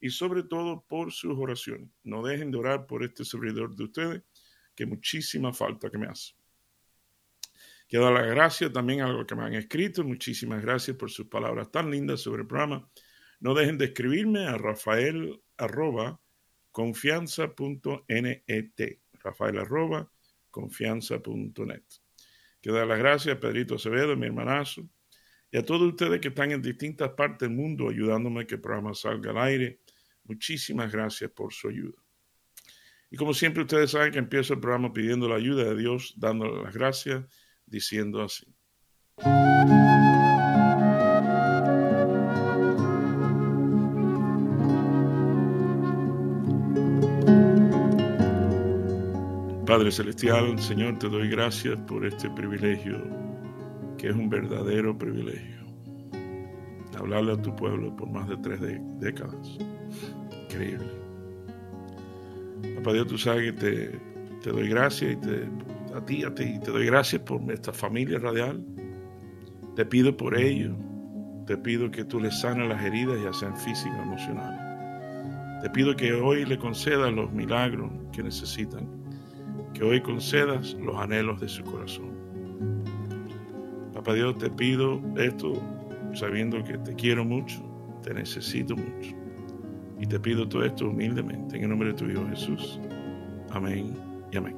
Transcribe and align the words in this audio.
y 0.00 0.10
sobre 0.10 0.42
todo 0.42 0.84
por 0.86 1.12
sus 1.12 1.36
oraciones. 1.38 1.88
No 2.04 2.22
dejen 2.22 2.50
de 2.50 2.58
orar 2.58 2.86
por 2.86 3.04
este 3.04 3.24
servidor 3.24 3.74
de 3.74 3.84
ustedes, 3.84 4.22
que 4.74 4.86
muchísima 4.86 5.52
falta 5.52 5.90
que 5.90 5.98
me 5.98 6.06
hace. 6.06 6.34
Quiero 7.88 8.04
dar 8.04 8.14
las 8.14 8.26
gracias 8.26 8.72
también 8.72 9.00
a 9.00 9.08
los 9.08 9.26
que 9.26 9.34
me 9.34 9.44
han 9.44 9.54
escrito. 9.54 10.04
Muchísimas 10.04 10.62
gracias 10.62 10.96
por 10.96 11.10
sus 11.10 11.26
palabras 11.26 11.70
tan 11.70 11.90
lindas 11.90 12.20
sobre 12.20 12.42
el 12.42 12.48
programa. 12.48 12.88
No 13.40 13.54
dejen 13.54 13.78
de 13.78 13.86
escribirme 13.86 14.46
a 14.46 14.58
rafael 14.58 15.40
arroba 15.56 16.20
confianza.net. 16.70 18.98
Rafael 19.22 19.58
arroba 19.58 20.10
confianza.net. 20.50 21.84
Quiero 22.60 22.78
dar 22.78 22.88
las 22.88 22.98
gracias 22.98 23.36
a 23.36 23.40
Pedrito 23.40 23.76
Acevedo, 23.76 24.16
mi 24.16 24.26
hermanazo, 24.26 24.88
y 25.50 25.56
a 25.56 25.64
todos 25.64 25.82
ustedes 25.82 26.20
que 26.20 26.28
están 26.28 26.52
en 26.52 26.60
distintas 26.60 27.10
partes 27.12 27.48
del 27.48 27.56
mundo 27.56 27.88
ayudándome 27.88 28.42
a 28.42 28.46
que 28.46 28.56
el 28.56 28.60
programa 28.60 28.94
salga 28.94 29.30
al 29.30 29.38
aire. 29.38 29.80
Muchísimas 30.28 30.92
gracias 30.92 31.30
por 31.30 31.52
su 31.52 31.68
ayuda. 31.68 31.96
Y 33.10 33.16
como 33.16 33.32
siempre 33.32 33.62
ustedes 33.62 33.92
saben 33.92 34.12
que 34.12 34.18
empiezo 34.18 34.54
el 34.54 34.60
programa 34.60 34.92
pidiendo 34.92 35.28
la 35.28 35.36
ayuda 35.36 35.64
de 35.64 35.76
Dios, 35.76 36.14
dándole 36.16 36.62
las 36.62 36.74
gracias, 36.74 37.24
diciendo 37.66 38.22
así. 38.22 38.46
Padre 49.64 49.92
Celestial, 49.92 50.58
Señor, 50.58 50.98
te 50.98 51.08
doy 51.08 51.28
gracias 51.28 51.78
por 51.86 52.04
este 52.06 52.30
privilegio, 52.30 53.02
que 53.98 54.08
es 54.08 54.14
un 54.14 54.30
verdadero 54.30 54.96
privilegio. 54.96 55.58
Hablarle 56.98 57.32
a 57.32 57.42
tu 57.42 57.54
pueblo 57.54 57.94
por 57.94 58.10
más 58.10 58.28
de 58.28 58.36
tres 58.38 58.60
décadas. 58.98 59.58
Increíble. 60.44 60.86
Papá 62.76 62.92
Dios, 62.92 63.06
tú 63.06 63.18
sabes 63.18 63.52
que 63.52 64.00
te, 64.40 64.50
doy 64.50 64.68
gracias 64.68 65.12
y 65.12 65.16
te, 65.16 65.48
a 65.94 66.04
ti, 66.04 66.24
a 66.24 66.34
ti, 66.34 66.58
te 66.60 66.70
doy 66.70 66.86
gracias 66.86 67.22
por 67.22 67.40
esta 67.52 67.72
familia 67.72 68.18
radial. 68.18 68.64
Te 69.76 69.84
pido 69.84 70.16
por 70.16 70.36
ellos. 70.36 70.76
Te 71.46 71.56
pido 71.56 71.90
que 71.90 72.04
tú 72.04 72.20
les 72.20 72.40
sanes 72.40 72.68
las 72.68 72.84
heridas, 72.84 73.18
ya 73.22 73.32
sean 73.32 73.56
físicas 73.56 73.98
o 73.98 74.02
emocionales. 74.02 74.68
Te 75.62 75.70
pido 75.70 75.96
que 75.96 76.12
hoy 76.12 76.44
le 76.44 76.58
concedas 76.58 77.12
los 77.12 77.32
milagros 77.32 77.90
que 78.12 78.22
necesitan. 78.22 78.88
Que 79.74 79.84
hoy 79.84 80.00
concedas 80.00 80.74
los 80.74 80.96
anhelos 80.96 81.40
de 81.40 81.48
su 81.48 81.64
corazón. 81.64 82.10
Papá 83.92 84.14
Dios, 84.14 84.38
te 84.38 84.50
pido 84.50 85.00
esto 85.16 85.52
sabiendo 86.14 86.62
que 86.62 86.78
te 86.78 86.94
quiero 86.94 87.24
mucho, 87.24 87.60
te 88.02 88.14
necesito 88.14 88.76
mucho. 88.76 89.17
Y 90.00 90.06
te 90.06 90.20
pido 90.20 90.48
todo 90.48 90.64
esto 90.64 90.88
humildemente 90.88 91.56
en 91.56 91.64
el 91.64 91.70
nombre 91.70 91.88
de 91.88 91.94
tu 91.94 92.06
Hijo 92.06 92.26
Jesús. 92.28 92.78
Amén 93.50 93.96
y 94.30 94.36
amén. 94.36 94.56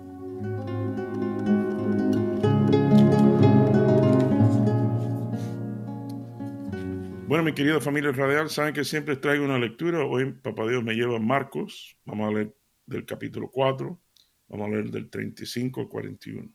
Bueno, 7.26 7.44
mi 7.44 7.52
querida 7.54 7.80
familia 7.80 8.10
radial, 8.10 8.50
saben 8.50 8.74
que 8.74 8.84
siempre 8.84 9.16
traigo 9.16 9.44
una 9.44 9.58
lectura. 9.58 10.04
Hoy 10.04 10.32
Papá 10.32 10.68
Dios 10.68 10.82
me 10.82 10.94
lleva 10.94 11.16
a 11.16 11.20
Marcos. 11.20 11.96
Vamos 12.04 12.28
a 12.28 12.32
leer 12.34 12.54
del 12.86 13.06
capítulo 13.06 13.48
4. 13.48 14.00
Vamos 14.48 14.66
a 14.66 14.70
leer 14.70 14.90
del 14.90 15.08
35 15.08 15.80
al 15.80 15.88
41. 15.88 16.50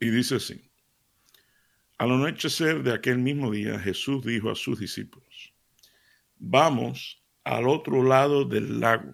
Y 0.00 0.10
dice 0.10 0.36
así. 0.36 0.70
Al 1.96 2.12
anochecer 2.12 2.82
de 2.82 2.92
aquel 2.92 3.18
mismo 3.18 3.50
día, 3.50 3.78
Jesús 3.78 4.24
dijo 4.24 4.50
a 4.50 4.54
sus 4.54 4.78
discípulos, 4.78 5.54
vamos 6.38 7.19
al 7.50 7.66
otro 7.66 8.04
lado 8.04 8.44
del 8.44 8.78
lago. 8.78 9.12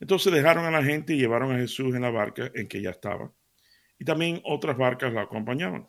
Entonces 0.00 0.32
dejaron 0.32 0.64
a 0.64 0.70
la 0.70 0.82
gente 0.82 1.14
y 1.14 1.18
llevaron 1.18 1.52
a 1.52 1.58
Jesús 1.58 1.94
en 1.94 2.02
la 2.02 2.10
barca 2.10 2.50
en 2.54 2.68
que 2.68 2.80
ya 2.80 2.90
estaba, 2.90 3.32
y 3.98 4.04
también 4.04 4.40
otras 4.44 4.78
barcas 4.78 5.12
la 5.12 5.22
acompañaban. 5.22 5.88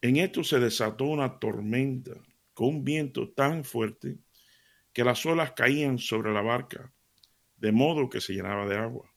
En 0.00 0.16
esto 0.16 0.42
se 0.42 0.58
desató 0.58 1.04
una 1.04 1.38
tormenta 1.38 2.12
con 2.52 2.68
un 2.68 2.84
viento 2.84 3.30
tan 3.30 3.64
fuerte 3.64 4.18
que 4.92 5.04
las 5.04 5.24
olas 5.24 5.52
caían 5.52 5.98
sobre 5.98 6.32
la 6.32 6.42
barca, 6.42 6.92
de 7.56 7.70
modo 7.70 8.10
que 8.10 8.20
se 8.20 8.34
llenaba 8.34 8.66
de 8.66 8.76
agua. 8.76 9.08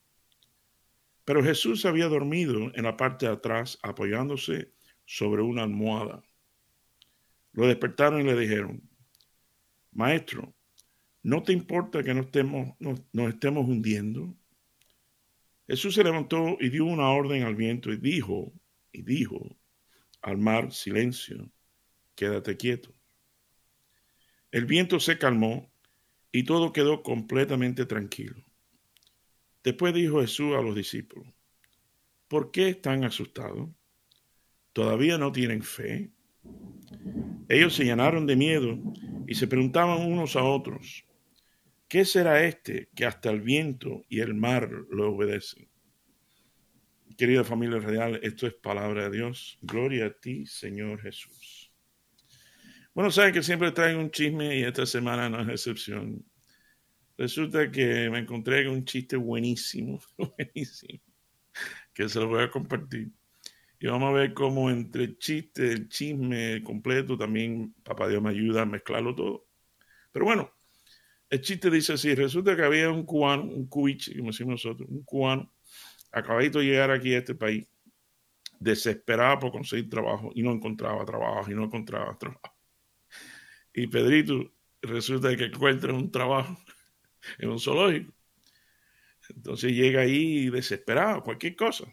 Pero 1.26 1.44
Jesús 1.44 1.86
había 1.86 2.08
dormido 2.08 2.72
en 2.76 2.84
la 2.84 2.96
parte 2.96 3.26
de 3.26 3.34
atrás 3.34 3.80
apoyándose 3.82 4.72
sobre 5.06 5.42
una 5.42 5.64
almohada. 5.64 6.22
Lo 7.54 7.66
despertaron 7.66 8.22
y 8.22 8.24
le 8.24 8.36
dijeron, 8.40 8.88
Maestro, 9.92 10.54
¿no 11.24 11.44
te 11.44 11.54
importa 11.54 12.04
que 12.04 12.14
nos 12.14 12.28
estemos, 12.28 12.76
nos, 12.80 13.00
estemos 13.30 13.68
hundiendo? 13.68 14.36
Jesús 15.68 15.96
se 15.96 16.04
levantó 16.04 16.58
y 16.60 16.70
dio 16.70 16.86
una 16.86 17.10
orden 17.10 17.44
al 17.44 17.56
viento 17.56 17.92
y 17.92 17.98
dijo, 17.98 18.52
y 18.92 19.04
dijo 19.04 19.58
al 20.22 20.38
mar, 20.38 20.72
silencio, 20.72 21.50
quédate 22.16 22.58
quieto. 22.58 22.94
El 24.52 24.66
viento 24.66 25.00
se 25.00 25.18
calmó 25.18 25.72
y 26.32 26.44
todo 26.44 26.74
quedó 26.74 27.04
completamente 27.04 27.86
tranquilo. 27.86 28.44
Después 29.64 29.94
dijo 29.94 30.22
Jesús 30.22 30.56
a 30.56 30.62
los 30.62 30.76
discípulos, 30.76 31.28
¿por 32.28 32.52
qué 32.52 32.70
están 32.70 33.04
asustados? 33.04 33.70
¿Todavía 34.74 35.18
no 35.18 35.32
tienen 35.32 35.62
fe? 35.62 36.12
Ellos 37.48 37.76
se 37.76 37.84
llenaron 37.84 38.26
de 38.26 38.36
miedo 38.36 38.80
y 39.28 39.36
se 39.36 39.48
preguntaban 39.48 40.02
unos 40.02 40.36
a 40.36 40.44
otros, 40.44 41.06
¿qué 41.90 42.06
será 42.06 42.46
este 42.46 42.90
que 42.96 43.06
hasta 43.06 43.30
el 43.32 43.42
viento 43.42 44.06
y 44.08 44.22
el 44.22 44.36
mar 44.36 44.70
lo 44.90 45.12
obedecen? 45.12 45.68
Querida 47.18 47.44
familia 47.44 47.80
real, 47.80 48.20
esto 48.24 48.48
es 48.48 48.54
palabra 48.54 49.10
de 49.10 49.18
Dios. 49.18 49.58
Gloria 49.62 50.06
a 50.06 50.14
ti, 50.14 50.46
Señor 50.46 51.02
Jesús. 51.02 51.74
Bueno, 52.94 53.12
saben 53.12 53.34
que 53.34 53.44
siempre 53.44 53.72
traigo 53.72 54.00
un 54.00 54.12
chisme 54.12 54.58
y 54.58 54.64
esta 54.64 54.86
semana 54.86 55.30
no 55.30 55.42
es 55.42 55.50
excepción. 55.50 56.24
Resulta 57.18 57.70
que 57.70 58.10
me 58.10 58.20
encontré 58.20 58.64
con 58.66 58.76
un 58.76 58.86
chiste 58.86 59.18
buenísimo, 59.18 60.00
buenísimo, 60.18 61.02
que 61.94 62.08
se 62.08 62.20
lo 62.20 62.30
voy 62.30 62.44
a 62.44 62.52
compartir. 62.52 63.12
Y 63.80 63.88
vamos 63.88 64.10
a 64.10 64.14
ver 64.14 64.34
cómo 64.34 64.70
entre 64.70 65.18
chiste, 65.18 65.72
el 65.72 65.90
chisme 65.90 66.62
completo, 66.64 67.18
también 67.18 67.74
Papá 67.84 68.08
Dios 68.08 68.22
me 68.22 68.30
ayuda 68.30 68.62
a 68.62 68.66
mezclarlo 68.66 69.16
todo. 69.16 69.48
Pero 70.12 70.26
bueno, 70.26 70.54
el 71.30 71.42
chiste 71.42 71.70
dice 71.70 71.94
así, 71.94 72.16
resulta 72.16 72.56
que 72.56 72.64
había 72.64 72.90
un 72.90 73.06
cubano, 73.06 73.44
un 73.44 73.68
cubiche, 73.68 74.16
como 74.18 74.32
decimos 74.32 74.64
nosotros, 74.64 74.90
un 74.90 75.04
cubano, 75.04 75.52
acabadito 76.12 76.60
de 76.60 76.66
llegar 76.66 76.90
aquí 76.92 77.14
a 77.14 77.20
este 77.20 77.36
país, 77.36 77.68
desesperado 78.60 79.40
por 79.40 79.52
conseguir 79.52 79.90
trabajo 79.90 80.32
y 80.34 80.42
no 80.42 80.52
encontraba 80.52 81.06
trabajo 81.06 81.52
y 81.52 81.54
no 81.54 81.66
encontraba 81.66 82.18
trabajo. 82.18 82.56
Y 83.74 83.88
Pedrito 83.88 84.52
resulta 84.82 85.36
que 85.36 85.46
encuentra 85.46 85.94
un 85.94 86.12
trabajo 86.12 86.58
en 87.38 87.50
un 87.50 87.60
zoológico. 87.60 88.12
Entonces 89.30 89.72
llega 89.74 90.02
ahí 90.02 90.50
desesperado, 90.50 91.24
cualquier 91.24 91.56
cosa. 91.56 91.86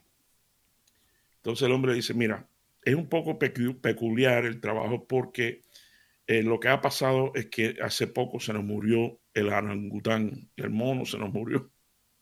Entonces 1.37 1.67
el 1.67 1.73
hombre 1.73 1.93
dice, 1.93 2.15
mira, 2.15 2.49
es 2.83 2.94
un 2.94 3.09
poco 3.09 3.38
peculiar 3.38 4.47
el 4.47 4.61
trabajo 4.61 5.06
porque 5.06 5.62
eh, 6.26 6.43
lo 6.43 6.58
que 6.58 6.69
ha 6.69 6.81
pasado 6.81 7.32
es 7.34 7.46
que 7.46 7.76
hace 7.82 8.08
poco 8.08 8.40
se 8.40 8.52
nos 8.52 8.64
murió 8.64 9.20
el 9.32 9.49
orangután, 9.49 10.50
el 10.56 10.70
mono 10.70 11.05
se 11.05 11.19
nos 11.19 11.32
murió. 11.32 11.70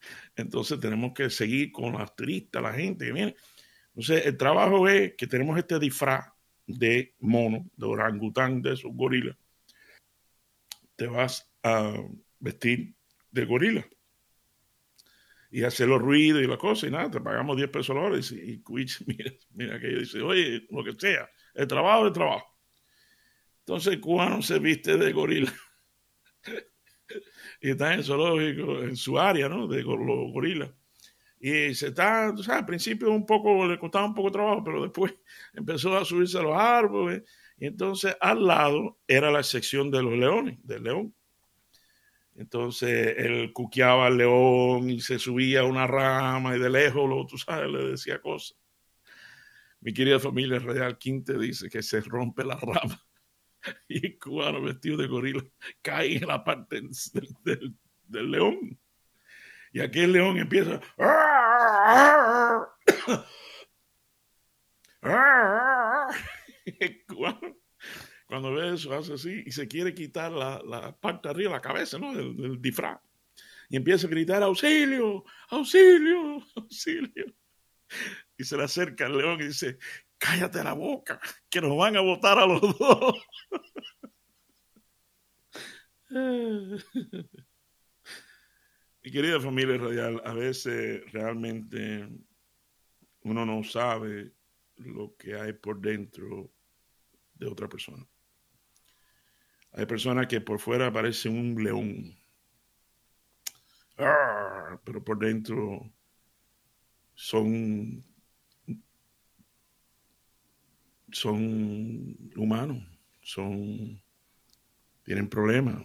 Entonces 0.36 0.78
tenemos 0.80 1.12
que 1.14 1.30
seguir 1.30 1.72
con 1.72 1.94
las 1.94 2.14
turistas, 2.14 2.62
la 2.62 2.72
gente 2.72 3.06
que 3.06 3.12
viene. 3.12 3.36
Entonces 3.88 4.26
el 4.26 4.36
trabajo 4.36 4.88
es 4.88 5.14
que 5.14 5.26
tenemos 5.26 5.58
este 5.58 5.78
disfraz 5.78 6.26
de 6.66 7.14
mono, 7.20 7.70
de 7.76 7.86
orangután, 7.86 8.60
de 8.60 8.74
esos 8.74 8.92
gorilas. 8.94 9.36
Te 10.96 11.06
vas 11.06 11.50
a 11.62 11.94
vestir 12.38 12.94
de 13.30 13.44
gorila 13.46 13.86
y 15.50 15.62
hacer 15.62 15.88
los 15.88 16.02
ruidos 16.02 16.42
y 16.42 16.46
las 16.46 16.58
cosas 16.58 16.88
y 16.88 16.92
nada, 16.92 17.10
te 17.10 17.20
pagamos 17.20 17.56
10 17.56 17.70
pesos 17.70 17.94
la 17.94 18.02
hora. 18.02 18.18
Y, 18.18 18.54
y 18.54 18.62
mira, 19.06 19.32
mira 19.52 19.80
que 19.80 19.86
dice, 19.86 20.20
oye, 20.20 20.66
lo 20.68 20.82
que 20.82 20.92
sea, 20.98 21.30
el 21.54 21.68
trabajo 21.68 22.08
es 22.08 22.12
trabajo. 22.12 22.53
Entonces 23.66 23.94
el 23.94 24.00
cubano 24.00 24.42
se 24.42 24.58
viste 24.58 24.98
de 24.98 25.10
gorila 25.12 25.52
y 27.62 27.70
está 27.70 27.94
en 27.94 28.00
el 28.00 28.04
zoológico, 28.04 28.82
en 28.82 28.94
su 28.94 29.18
área, 29.18 29.48
¿no? 29.48 29.66
De 29.66 29.82
los 29.82 30.32
gorilas. 30.32 30.70
Y 31.40 31.74
se 31.74 31.88
está, 31.88 32.30
o 32.30 32.42
sea, 32.42 32.56
al 32.58 32.66
principio 32.66 33.10
un 33.10 33.24
poco, 33.24 33.66
le 33.66 33.78
costaba 33.78 34.04
un 34.04 34.14
poco 34.14 34.28
de 34.28 34.32
trabajo, 34.32 34.62
pero 34.62 34.82
después 34.82 35.14
empezó 35.54 35.96
a 35.96 36.04
subirse 36.04 36.38
a 36.38 36.42
los 36.42 36.54
árboles. 36.54 37.22
Y 37.56 37.66
entonces 37.66 38.14
al 38.20 38.46
lado 38.46 38.98
era 39.08 39.30
la 39.30 39.42
sección 39.42 39.90
de 39.90 40.02
los 40.02 40.12
leones, 40.12 40.58
del 40.62 40.82
león. 40.82 41.14
Entonces 42.34 43.14
él 43.16 43.50
cuqueaba 43.54 44.08
al 44.08 44.18
león 44.18 44.90
y 44.90 45.00
se 45.00 45.18
subía 45.18 45.60
a 45.60 45.64
una 45.64 45.86
rama 45.86 46.54
y 46.54 46.58
de 46.60 46.68
lejos, 46.68 47.08
lo, 47.08 47.24
tú 47.24 47.38
sabes, 47.38 47.70
le 47.70 47.92
decía 47.92 48.20
cosas. 48.20 48.58
Mi 49.80 49.94
querida 49.94 50.20
familia 50.20 50.58
Real 50.58 50.98
Quinte 50.98 51.38
dice 51.38 51.70
que 51.70 51.82
se 51.82 52.02
rompe 52.02 52.44
la 52.44 52.56
rama 52.56 53.00
y 53.88 54.06
el 54.06 54.18
cubano 54.18 54.62
vestido 54.62 54.96
de 54.96 55.06
gorila 55.06 55.44
cae 55.82 56.16
en 56.16 56.26
la 56.26 56.44
parte 56.44 56.82
del, 57.42 58.30
león. 58.30 58.78
Y 59.72 59.80
aquí 59.80 60.00
el 60.00 60.12
león 60.12 60.38
empieza. 60.38 60.80
El 66.80 67.04
cubano 67.04 67.58
cuando 68.26 68.52
ve 68.52 68.74
eso, 68.74 68.92
hace 68.94 69.12
así 69.12 69.42
y 69.46 69.52
se 69.52 69.68
quiere 69.68 69.94
quitar 69.94 70.32
la, 70.32 70.96
parte 71.00 71.28
de 71.28 71.34
arriba, 71.34 71.52
la 71.52 71.60
cabeza, 71.60 71.98
¿no? 71.98 72.14
Del, 72.14 72.36
del 72.36 72.60
disfraz. 72.60 72.98
Y 73.68 73.76
empieza 73.76 74.06
a 74.06 74.10
gritar, 74.10 74.42
auxilio, 74.42 75.24
auxilio, 75.50 76.42
auxilio. 76.56 77.26
Y 78.36 78.44
se 78.44 78.56
le 78.56 78.64
acerca 78.64 79.06
al 79.06 79.16
león 79.16 79.40
y 79.40 79.48
dice, 79.48 79.78
cállate 80.18 80.62
la 80.64 80.72
boca, 80.72 81.20
que 81.48 81.60
nos 81.60 81.76
van 81.76 81.96
a 81.96 82.00
votar 82.00 82.38
a 82.38 82.46
los 82.46 82.60
dos. 82.60 83.26
Mi 89.02 89.10
querida 89.10 89.40
familia 89.40 89.76
radial, 89.76 90.22
a 90.24 90.32
veces 90.32 91.02
realmente 91.12 92.08
uno 93.20 93.44
no 93.44 93.62
sabe 93.62 94.32
lo 94.76 95.14
que 95.16 95.34
hay 95.34 95.52
por 95.52 95.80
dentro 95.80 96.50
de 97.34 97.46
otra 97.46 97.68
persona. 97.68 98.06
Hay 99.72 99.86
personas 99.86 100.26
que 100.26 100.40
por 100.40 100.60
fuera 100.60 100.92
parecen 100.92 101.36
un 101.36 101.62
león, 101.62 102.16
pero 103.96 105.02
por 105.04 105.18
dentro 105.18 105.90
son, 107.14 108.04
son 111.14 112.16
humanos, 112.36 112.82
son, 113.22 114.02
tienen 115.04 115.28
problemas, 115.28 115.82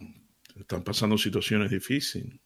están 0.56 0.84
pasando 0.84 1.18
situaciones 1.18 1.70
difíciles. 1.70 2.40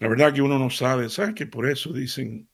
La 0.00 0.08
verdad 0.08 0.34
que 0.34 0.42
uno 0.42 0.58
no 0.58 0.70
sabe, 0.70 1.08
¿sabes 1.08 1.34
que 1.34 1.46
por 1.46 1.68
eso 1.68 1.92
dicen, 1.92 2.48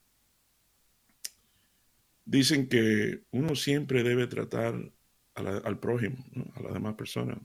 dicen 2.23 2.69
que 2.69 3.23
uno 3.31 3.55
siempre 3.55 4.03
debe 4.03 4.27
tratar 4.27 4.75
al 5.33 5.79
prójimo, 5.79 6.23
a 6.55 6.61
las 6.61 6.73
demás 6.73 6.93
personas, 6.93 7.39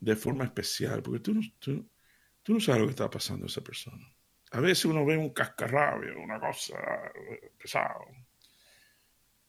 de 0.00 0.16
forma 0.16 0.44
especial, 0.44 1.02
porque 1.02 1.20
tú 1.20 1.32
no, 1.32 1.40
tú, 1.58 2.52
no 2.52 2.60
sabes 2.60 2.82
lo 2.82 2.86
que 2.88 2.90
está 2.90 3.08
pasando 3.08 3.46
a 3.46 3.48
esa 3.48 3.62
persona. 3.62 4.06
A 4.50 4.60
veces 4.60 4.84
uno 4.84 5.06
ve 5.06 5.16
un 5.16 5.30
cascarrabio, 5.30 6.20
una 6.20 6.38
cosa 6.38 6.76
pesada, 7.58 7.96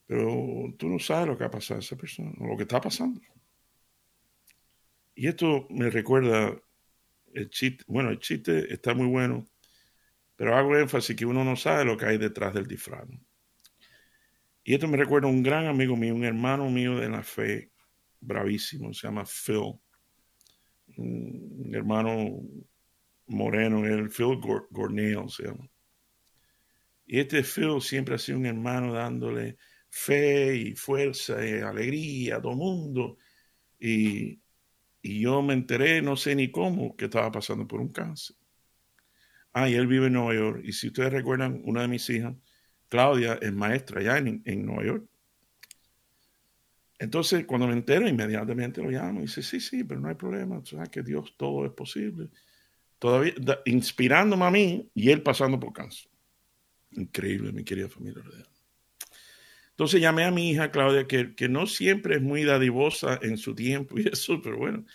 pero 0.07 0.73
tú 0.77 0.87
no 0.87 0.99
sabes 0.99 1.27
lo 1.27 1.37
que 1.37 1.43
ha 1.43 1.51
pasado 1.51 1.79
a 1.79 1.83
esa 1.83 1.95
persona, 1.95 2.31
lo 2.37 2.55
que 2.55 2.63
está 2.63 2.79
pasando. 2.79 3.21
Y 5.15 5.27
esto 5.27 5.67
me 5.69 5.89
recuerda 5.89 6.55
el 7.33 7.49
chiste, 7.49 7.83
bueno, 7.87 8.09
el 8.09 8.19
chiste 8.19 8.71
está 8.73 8.93
muy 8.93 9.07
bueno, 9.07 9.45
pero 10.35 10.55
hago 10.55 10.77
énfasis 10.77 11.15
que 11.15 11.25
uno 11.25 11.43
no 11.43 11.55
sabe 11.55 11.85
lo 11.85 11.97
que 11.97 12.05
hay 12.05 12.17
detrás 12.17 12.53
del 12.53 12.67
disfraz. 12.67 13.07
Y 14.63 14.73
esto 14.73 14.87
me 14.87 14.97
recuerda 14.97 15.27
a 15.27 15.31
un 15.31 15.43
gran 15.43 15.67
amigo 15.67 15.95
mío, 15.95 16.15
un 16.15 16.25
hermano 16.25 16.69
mío 16.69 16.97
de 16.97 17.09
la 17.09 17.23
fe, 17.23 17.71
bravísimo, 18.19 18.93
se 18.93 19.07
llama 19.07 19.23
Phil. 19.25 19.79
Un 20.97 21.71
hermano 21.73 22.41
moreno, 23.27 23.85
el 23.85 24.09
Phil 24.09 24.39
Gornell 24.71 25.29
se 25.29 25.43
llama. 25.43 25.69
Y 27.05 27.19
este 27.19 27.43
Phil 27.43 27.81
siempre 27.81 28.15
ha 28.15 28.17
sido 28.17 28.39
un 28.39 28.45
hermano 28.45 28.93
dándole 28.93 29.57
fe 29.97 30.57
y 30.57 30.75
fuerza 30.75 31.45
y 31.45 31.61
alegría 31.61 32.41
todo 32.41 32.53
mundo. 32.53 33.17
Y, 33.79 34.41
y 35.01 35.21
yo 35.21 35.41
me 35.41 35.53
enteré, 35.53 36.01
no 36.01 36.17
sé 36.17 36.35
ni 36.35 36.51
cómo, 36.51 36.97
que 36.97 37.05
estaba 37.05 37.31
pasando 37.31 37.65
por 37.65 37.79
un 37.79 37.89
cáncer. 37.93 38.35
Ah, 39.53 39.69
y 39.69 39.75
él 39.75 39.87
vive 39.87 40.07
en 40.07 40.13
Nueva 40.13 40.35
York. 40.35 40.61
Y 40.65 40.73
si 40.73 40.87
ustedes 40.87 41.13
recuerdan, 41.13 41.61
una 41.63 41.83
de 41.83 41.87
mis 41.87 42.09
hijas 42.09 42.35
Claudia 42.89 43.39
es 43.41 43.53
maestra 43.53 44.01
allá 44.01 44.17
en, 44.17 44.65
Nueva 44.65 44.83
York. 44.83 45.05
Entonces, 46.99 47.45
cuando 47.45 47.67
me 47.67 47.73
entero, 47.73 48.07
inmediatamente 48.07 48.81
lo 48.81 48.89
llamo 48.89 49.19
y 49.19 49.23
dice, 49.23 49.41
sí, 49.41 49.61
sí, 49.61 49.85
pero 49.85 50.01
no 50.01 50.09
hay 50.09 50.15
problema, 50.15 50.61
tú 50.61 50.75
sabes 50.75 50.89
que 50.89 51.03
Dios 51.03 51.35
todo 51.37 51.65
es 51.65 51.71
posible. 51.71 52.29
Todavía 52.99 53.33
inspirándome 53.65 54.45
a 54.45 54.51
mí 54.51 54.89
y 54.93 55.09
él 55.09 55.21
pasando 55.23 55.57
por 55.57 55.71
cáncer. 55.71 56.09
Increíble, 56.91 57.53
mi 57.53 57.63
querida 57.63 57.87
familia. 57.87 58.23
Entonces 59.75 59.99
llamé 59.99 60.23
a 60.23 60.31
mi 60.31 60.51
hija 60.51 60.71
Claudia, 60.71 61.05
que, 61.05 61.35
que, 61.35 61.49
no 61.49 61.67
siempre 61.67 62.15
es 62.15 62.21
muy 62.21 62.45
dadivosa 62.45 63.19
en 63.21 63.37
su 63.37 63.53
tiempo 63.53 63.99
y 63.99 64.07
eso, 64.11 64.41
pero 64.41 64.57
bueno. 64.57 64.85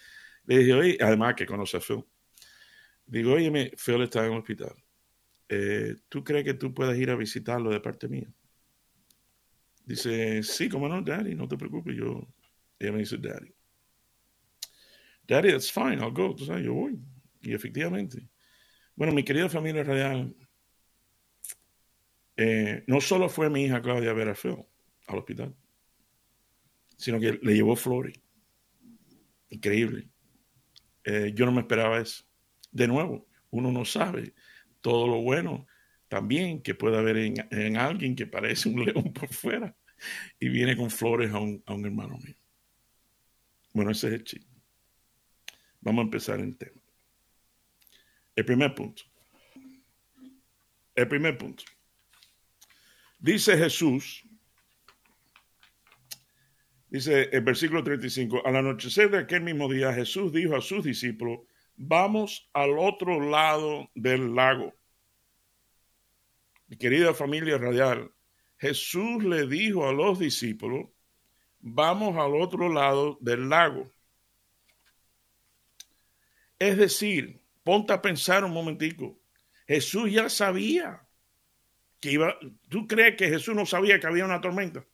Le 0.47 0.59
dije, 0.59 0.73
oye, 0.73 0.99
además 1.03 1.35
que 1.35 1.45
conoce 1.45 1.77
a 1.77 1.81
Phil. 1.81 2.03
Digo, 3.05 3.35
oye, 3.35 3.73
Phil 3.77 4.01
está 4.01 4.25
en 4.25 4.33
el 4.33 4.39
hospital. 4.39 4.75
Eh, 5.51 5.97
¿tú 6.09 6.25
crees 6.25 6.45
que 6.45 6.55
tú 6.55 6.73
puedes 6.73 6.99
ir 6.99 7.11
a 7.11 7.15
visitarlo 7.15 7.69
de 7.71 7.81
parte 7.81 8.09
mía? 8.09 8.33
Dice, 9.85 10.43
sí, 10.43 10.71
como 10.71 10.89
no, 10.89 11.03
Daddy, 11.03 11.35
no 11.35 11.47
te 11.47 11.59
preocupes, 11.59 11.95
yo, 11.95 12.27
ella 12.79 12.93
me 12.93 13.01
dice, 13.01 13.19
Daddy. 13.19 13.55
Daddy, 15.29 15.51
that's 15.51 15.71
fine, 15.71 16.01
I'll 16.01 16.11
go, 16.11 16.35
tú 16.35 16.47
sabes, 16.47 16.65
yo 16.65 16.73
voy. 16.73 16.99
Y 17.43 17.53
efectivamente. 17.53 18.31
Bueno, 18.97 19.13
mi 19.13 19.25
querida 19.25 19.51
familia 19.51 19.85
radial, 19.85 20.35
eh, 22.39 22.83
no 22.87 23.03
solo 23.03 23.29
fue 23.29 23.51
mi 23.51 23.65
hija 23.65 23.83
Claudia 23.83 24.13
a 24.13 24.15
ver 24.15 24.31
a 24.31 24.35
Phil 24.35 24.70
al 25.13 25.19
hospital, 25.19 25.55
sino 26.97 27.19
que 27.19 27.39
le 27.43 27.55
llevó 27.55 27.77
flores. 27.77 28.19
Increíble. 29.49 30.09
Eh, 31.05 31.33
yo 31.35 31.47
no 31.47 31.53
me 31.53 31.61
esperaba 31.61 32.01
eso. 32.01 32.25
De 32.71 32.87
nuevo, 32.87 33.27
uno 33.51 33.73
no 33.73 33.85
sabe 33.85 34.35
todo 34.81 35.07
lo 35.07 35.23
bueno 35.23 35.67
también 36.09 36.61
que 36.63 36.75
puede 36.75 36.99
haber 36.99 37.17
en, 37.17 37.77
alguien 37.77 38.17
que 38.17 38.27
parece 38.27 38.69
un 38.69 38.85
león 38.85 39.13
por 39.13 39.33
fuera 39.33 39.75
y 40.39 40.49
viene 40.49 40.77
con 40.77 40.91
flores 40.91 41.33
a 41.33 41.39
un, 41.39 41.63
hermano 41.85 42.19
mío. 42.19 42.37
Bueno, 43.73 43.91
ese 43.93 44.09
es 44.09 44.15
el 44.15 44.25
chiste. 44.25 44.51
Vamos 45.81 46.03
a 46.03 46.05
empezar 46.05 46.41
el 46.41 46.57
tema. 46.57 46.81
El 48.35 48.45
primer 48.45 48.75
punto. 48.75 49.03
El 50.95 51.09
primer 51.09 51.39
punto. 51.39 51.65
Dice 53.19 53.57
Jesús, 53.57 54.25
dice 56.91 57.31
el 57.33 57.41
versículo 57.43 57.83
35, 57.83 58.43
al 58.45 58.57
anochecer 58.57 59.11
de 59.11 59.19
aquel 59.19 59.43
mismo 59.43 59.73
día 59.73 59.95
Jesús 59.95 60.33
dijo 60.33 60.57
a 60.57 60.61
sus 60.61 60.85
discípulos, 60.85 61.41
vamos 61.77 62.51
al 62.53 62.79
otro 62.79 63.21
lado 63.21 63.89
del 63.95 64.35
lago. 64.35 64.75
Mi 66.67 66.77
querida 66.77 67.15
familia 67.15 67.57
radial, 67.59 68.13
Jesús 68.59 69.25
le 69.25 69.47
dijo 69.47 69.89
a 69.89 69.93
los 69.93 70.19
discípulos, 70.19 70.89
vamos 71.61 72.17
al 72.17 72.41
otro 72.41 72.69
lado 72.69 73.17
del 73.21 73.49
lago. 73.49 73.91
Es 76.59 76.77
decir, 76.77 77.41
ponte 77.65 77.93
a 77.93 78.03
pensar 78.03 78.45
un 78.45 78.53
momentico, 78.53 79.19
Jesús 79.67 80.13
ya 80.13 80.29
sabía 80.29 81.07
que 82.01 82.13
iba, 82.13 82.37
¿tú 82.69 82.87
crees 82.87 83.17
que 83.17 83.29
Jesús 83.29 83.55
no 83.55 83.65
sabía 83.65 83.99
que 83.99 84.07
había 84.07 84.25
una 84.25 84.41
tormenta? 84.41 84.85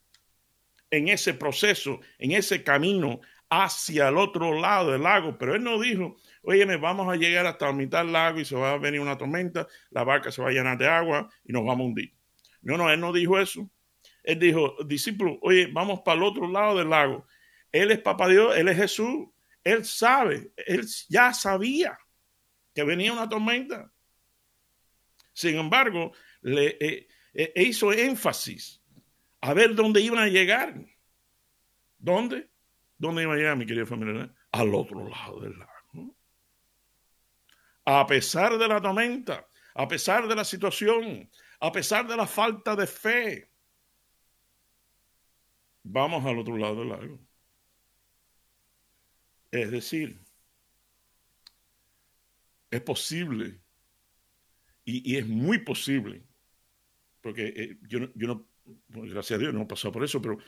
En 0.90 1.08
ese 1.08 1.34
proceso, 1.34 2.00
en 2.18 2.32
ese 2.32 2.62
camino 2.62 3.20
hacia 3.48 4.08
el 4.08 4.16
otro 4.16 4.58
lado 4.58 4.92
del 4.92 5.02
lago, 5.02 5.36
pero 5.38 5.54
él 5.54 5.62
no 5.62 5.80
dijo, 5.80 6.16
oye, 6.42 6.64
vamos 6.76 7.12
a 7.12 7.16
llegar 7.16 7.46
hasta 7.46 7.66
la 7.66 7.72
mitad 7.72 8.04
del 8.04 8.12
lago 8.12 8.40
y 8.40 8.44
se 8.44 8.56
va 8.56 8.72
a 8.72 8.78
venir 8.78 9.00
una 9.00 9.16
tormenta, 9.16 9.66
la 9.90 10.04
barca 10.04 10.32
se 10.32 10.42
va 10.42 10.48
a 10.48 10.52
llenar 10.52 10.78
de 10.78 10.88
agua 10.88 11.28
y 11.44 11.52
nos 11.52 11.64
vamos 11.64 11.84
a 11.84 11.88
hundir. 11.88 12.14
No, 12.62 12.76
no, 12.76 12.90
él 12.90 13.00
no 13.00 13.12
dijo 13.12 13.38
eso. 13.38 13.70
Él 14.22 14.40
dijo, 14.40 14.76
discípulo, 14.84 15.38
oye, 15.42 15.68
vamos 15.72 16.00
para 16.04 16.16
el 16.16 16.24
otro 16.24 16.48
lado 16.48 16.78
del 16.78 16.90
lago. 16.90 17.26
Él 17.70 17.92
es 17.92 18.00
Papá 18.00 18.28
Dios, 18.28 18.56
Él 18.56 18.68
es 18.68 18.76
Jesús. 18.76 19.28
Él 19.62 19.84
sabe, 19.84 20.50
Él 20.56 20.84
ya 21.08 21.32
sabía 21.32 21.96
que 22.74 22.82
venía 22.82 23.12
una 23.12 23.28
tormenta. 23.28 23.92
Sin 25.32 25.56
embargo, 25.56 26.12
le 26.40 26.76
eh, 26.80 27.08
eh, 27.34 27.52
hizo 27.56 27.92
énfasis 27.92 28.82
a 29.40 29.54
ver 29.54 29.74
dónde 29.74 30.00
iban 30.00 30.20
a 30.20 30.28
llegar. 30.28 30.74
¿Dónde? 31.98 32.48
¿Dónde 32.98 33.22
iban 33.22 33.36
a 33.36 33.38
llegar, 33.38 33.56
mi 33.56 33.66
querida 33.66 33.86
familia? 33.86 34.34
al 34.52 34.74
otro 34.74 35.08
lado 35.08 35.40
del 35.40 35.58
lago. 35.58 36.16
A 37.84 38.06
pesar 38.06 38.56
de 38.58 38.66
la 38.66 38.80
tormenta, 38.80 39.46
a 39.74 39.86
pesar 39.86 40.26
de 40.26 40.34
la 40.34 40.44
situación, 40.44 41.30
a 41.60 41.70
pesar 41.70 42.06
de 42.06 42.16
la 42.16 42.26
falta 42.26 42.74
de 42.74 42.86
fe, 42.86 43.50
vamos 45.82 46.24
al 46.24 46.38
otro 46.38 46.56
lado 46.56 46.76
del 46.76 46.88
lago. 46.88 47.20
Es 49.50 49.70
decir, 49.70 50.20
es 52.70 52.80
posible 52.80 53.60
y, 54.84 55.16
es 55.16 55.26
muy 55.26 55.58
posible, 55.58 56.22
porque 57.20 57.52
eh, 57.56 57.78
yo, 57.82 58.00
no, 58.14 58.46
gracias 58.88 59.38
a 59.38 59.40
Dios 59.40 59.54
no 59.54 59.66
pasado 59.66 59.92
por 59.92 60.04
eso, 60.04 60.20
pero 60.20 60.38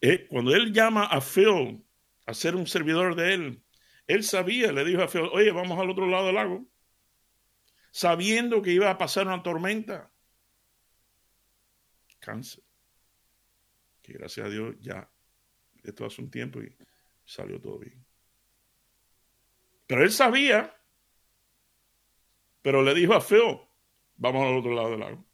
eh, 0.00 0.26
cuando 0.28 0.54
él 0.54 0.72
llama 0.72 1.04
a 1.04 1.20
Phil 1.20 1.84
a 2.26 2.34
ser 2.34 2.54
un 2.54 2.66
servidor 2.66 3.14
de 3.14 3.34
él, 3.34 3.62
él 4.06 4.24
sabía, 4.24 4.72
le 4.72 4.84
dijo 4.84 5.02
a 5.02 5.08
Phil, 5.08 5.28
oye, 5.32 5.50
vamos 5.50 5.78
al 5.78 5.90
otro 5.90 6.06
lado 6.06 6.26
del 6.26 6.34
lago, 6.34 6.66
sabiendo 7.90 8.62
que 8.62 8.72
iba 8.72 8.90
a 8.90 8.98
pasar 8.98 9.26
una 9.26 9.42
tormenta. 9.42 10.10
Cáncer. 12.18 12.64
Que 14.02 14.14
gracias 14.14 14.46
a 14.46 14.50
Dios 14.50 14.76
ya 14.80 15.10
esto 15.82 16.04
hace 16.04 16.20
un 16.22 16.30
tiempo 16.30 16.60
y 16.60 16.74
salió 17.24 17.60
todo 17.60 17.78
bien. 17.78 18.04
Pero 19.86 20.02
él 20.02 20.12
sabía, 20.12 20.74
pero 22.62 22.82
le 22.82 22.94
dijo 22.94 23.14
a 23.14 23.20
Phil, 23.20 23.58
vamos 24.16 24.46
al 24.46 24.56
otro 24.58 24.74
lado 24.74 24.90
del 24.90 25.00
lago. 25.00 25.27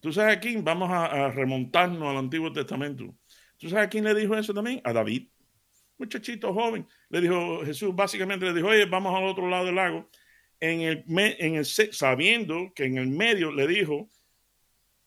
Tú 0.00 0.12
sabes 0.12 0.36
a 0.36 0.40
quién, 0.40 0.64
vamos 0.64 0.90
a, 0.90 1.30
remontarnos 1.30 2.08
al 2.08 2.16
Antiguo 2.16 2.52
Testamento. 2.52 3.14
¿Tú 3.56 3.68
sabes 3.68 3.86
a 3.86 3.88
quién 3.88 4.04
le 4.04 4.14
dijo 4.14 4.36
eso 4.36 4.54
también? 4.54 4.80
A 4.84 4.92
David. 4.92 5.28
Muchachito 5.98 6.54
joven. 6.54 6.86
Le 7.08 7.20
dijo, 7.20 7.64
Jesús 7.64 7.94
básicamente 7.94 8.46
le 8.46 8.54
dijo, 8.54 8.68
oye, 8.68 8.84
vamos 8.86 9.14
al 9.16 9.24
otro 9.24 9.48
lado 9.48 9.66
del 9.66 9.74
lago. 9.74 10.08
En 10.60 10.80
el, 10.80 11.04
en 11.08 11.54
el, 11.56 11.64
sabiendo 11.64 12.72
que 12.74 12.84
en 12.84 12.98
el 12.98 13.08
medio 13.08 13.52
le 13.52 13.66
dijo, 13.66 14.08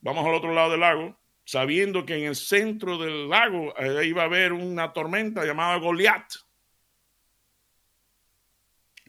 vamos 0.01 0.25
al 0.25 0.33
otro 0.33 0.53
lado 0.53 0.71
del 0.71 0.81
lago, 0.81 1.19
sabiendo 1.45 2.05
que 2.05 2.17
en 2.17 2.25
el 2.25 2.35
centro 2.35 2.97
del 2.97 3.29
lago 3.29 3.73
eh, 3.77 4.05
iba 4.05 4.23
a 4.23 4.25
haber 4.25 4.53
una 4.53 4.91
tormenta 4.91 5.45
llamada 5.45 5.77
Goliat. 5.77 6.33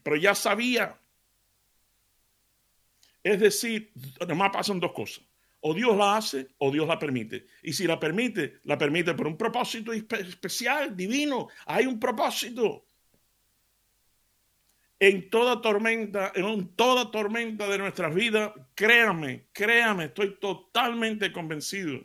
Pero 0.02 0.16
ya 0.16 0.34
sabía 0.34 0.98
es 3.22 3.38
decir, 3.38 3.92
además 4.20 4.50
pasan 4.52 4.80
dos 4.80 4.92
cosas. 4.92 5.24
O 5.64 5.74
Dios 5.74 5.96
la 5.96 6.16
hace 6.16 6.48
o 6.58 6.70
Dios 6.70 6.86
la 6.86 6.98
permite. 6.98 7.46
Y 7.62 7.72
si 7.72 7.86
la 7.86 7.98
permite, 7.98 8.60
la 8.64 8.76
permite 8.76 9.14
por 9.14 9.26
un 9.26 9.36
propósito 9.36 9.92
especial, 9.92 10.96
divino. 10.96 11.48
Hay 11.66 11.86
un 11.86 11.98
propósito. 11.98 12.86
En 14.98 15.30
toda 15.30 15.60
tormenta, 15.60 16.32
en 16.34 16.76
toda 16.76 17.10
tormenta 17.10 17.68
de 17.68 17.78
nuestras 17.78 18.14
vidas, 18.14 18.52
créame, 18.74 19.48
créame, 19.52 20.04
estoy 20.04 20.38
totalmente 20.38 21.32
convencido 21.32 22.04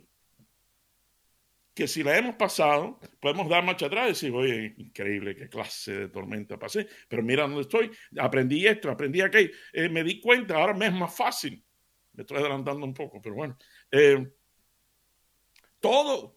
que 1.78 1.86
si 1.86 2.02
la 2.02 2.18
hemos 2.18 2.34
pasado, 2.34 2.98
podemos 3.20 3.48
dar 3.48 3.62
marcha 3.62 3.86
atrás 3.86 4.06
y 4.06 4.08
decir, 4.08 4.32
oye, 4.32 4.74
increíble, 4.78 5.36
qué 5.36 5.48
clase 5.48 5.92
de 5.92 6.08
tormenta 6.08 6.58
pasé, 6.58 6.88
pero 7.06 7.22
mira 7.22 7.44
dónde 7.44 7.60
estoy, 7.60 7.92
aprendí 8.18 8.66
esto, 8.66 8.90
aprendí 8.90 9.20
aquello, 9.20 9.52
eh, 9.72 9.88
me 9.88 10.02
di 10.02 10.20
cuenta, 10.20 10.56
ahora 10.56 10.74
me 10.74 10.86
es 10.86 10.92
más 10.92 11.14
fácil. 11.14 11.64
Me 12.18 12.22
estoy 12.22 12.38
adelantando 12.38 12.84
un 12.84 12.92
poco, 12.92 13.22
pero 13.22 13.36
bueno. 13.36 13.56
Eh, 13.92 14.28
todo. 15.78 16.36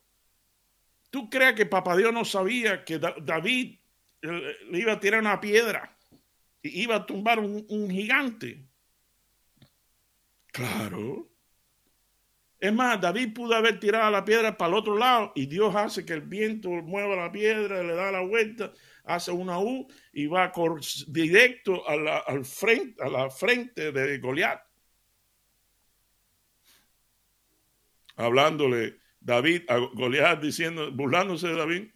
¿Tú 1.10 1.28
crees 1.28 1.56
que 1.56 1.66
Papá 1.66 1.98
Dios 1.98 2.14
no 2.14 2.24
sabía 2.24 2.86
que 2.86 3.00
David 3.00 3.80
eh, 4.22 4.58
le 4.70 4.78
iba 4.78 4.94
a 4.94 5.00
tirar 5.00 5.22
una 5.22 5.42
piedra 5.42 5.98
y 6.62 6.84
iba 6.84 6.98
a 6.98 7.06
tumbar 7.08 7.40
un 7.40 7.90
gigante? 7.90 8.70
Claro. 10.52 11.32
Es 12.60 12.72
más, 12.72 13.02
David 13.02 13.34
pudo 13.34 13.56
haber 13.56 13.80
tirado 13.80 14.12
la 14.12 14.24
piedra 14.24 14.56
para 14.56 14.70
el 14.70 14.78
otro 14.78 14.96
lado 14.96 15.32
y 15.34 15.48
Dios 15.48 15.76
hace 15.76 16.06
que 16.06 16.14
el 16.14 16.22
viento 16.22 16.70
mueva 16.70 17.16
la 17.16 17.32
piedra, 17.32 17.82
le 17.82 17.96
da 17.96 18.12
la 18.12 18.22
vuelta, 18.22 18.72
hace 19.04 19.32
una 19.32 19.58
U 19.58 19.88
y 20.14 20.28
va 20.28 20.52
directo 21.08 21.90
a 21.90 21.96
la, 21.96 22.20
al 22.20 22.46
frente, 22.46 23.04
a 23.04 23.10
la 23.10 23.32
frente 23.32 23.92
de 23.92 24.20
Goliat. 24.20 24.62
Hablándole 28.16 28.98
David 29.20 29.64
a 29.70 29.78
Goliat 29.78 30.42
diciendo, 30.42 30.92
burlándose 30.92 31.48
de 31.48 31.56
David. 31.56 31.92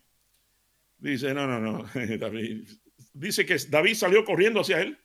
Dice, 0.97 1.33
no, 1.33 1.47
no, 1.47 1.59
no, 1.59 1.83
David. 2.17 2.69
Dice 3.13 3.45
que 3.45 3.57
David 3.69 3.95
salió 3.95 4.23
corriendo 4.23 4.61
hacia 4.61 4.81
él. 4.81 4.97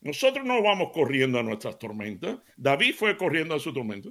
Nosotros 0.00 0.44
no 0.44 0.62
vamos 0.62 0.90
corriendo 0.92 1.38
a 1.38 1.42
nuestras 1.42 1.78
tormentas. 1.78 2.38
David 2.56 2.94
fue 2.94 3.16
corriendo 3.16 3.54
a 3.54 3.58
su 3.58 3.72
tormenta. 3.72 4.10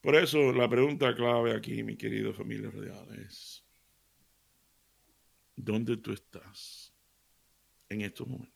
Por 0.00 0.14
eso 0.14 0.52
la 0.52 0.68
pregunta 0.68 1.14
clave 1.14 1.54
aquí, 1.54 1.82
mi 1.82 1.96
querido 1.96 2.32
familia 2.32 2.70
radial, 2.70 3.26
es, 3.26 3.66
¿dónde 5.56 5.96
tú 5.96 6.12
estás 6.12 6.94
en 7.88 8.02
estos 8.02 8.26
momentos? 8.28 8.55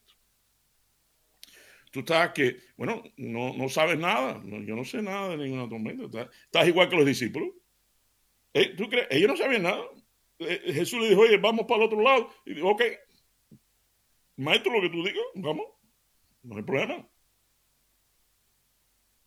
Tú 1.91 2.01
estás 2.01 2.33
que, 2.33 2.59
bueno, 2.77 3.03
no, 3.17 3.69
sabes 3.69 3.99
nada, 3.99 4.41
yo 4.45 4.77
no 4.77 4.85
sé 4.85 5.03
nada 5.03 5.31
de 5.31 5.39
ninguna 5.39 5.69
tormenta, 5.69 6.31
estás, 6.45 6.69
igual 6.69 6.89
que 6.89 6.97
los 6.97 7.07
discípulos. 7.07 7.51
Eh, 8.55 8.75
¿Tú 8.77 8.89
crees? 8.89 9.09
Ellos 9.11 9.31
no 9.31 9.37
sabían 9.37 9.63
nada. 9.63 9.83
Eh, 10.39 10.73
Jesús 10.73 11.01
le 11.01 11.09
dijo, 11.09 11.23
oye, 11.23 11.37
vamos 11.37 11.67
para 11.67 11.81
el 11.81 11.87
otro 11.87 12.01
lado. 12.01 12.31
Y 12.47 12.55
dijo, 12.55 12.69
ok, 12.69 12.83
maestro, 14.37 14.73
lo 14.73 14.81
que 14.81 14.91
tú 14.91 15.05
digas, 15.05 15.25
vamos, 15.35 15.67
no 16.43 16.57
hay 16.57 16.63
problema. 16.63 17.09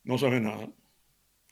No 0.03 0.17
sabe 0.17 0.39
nada. 0.39 0.71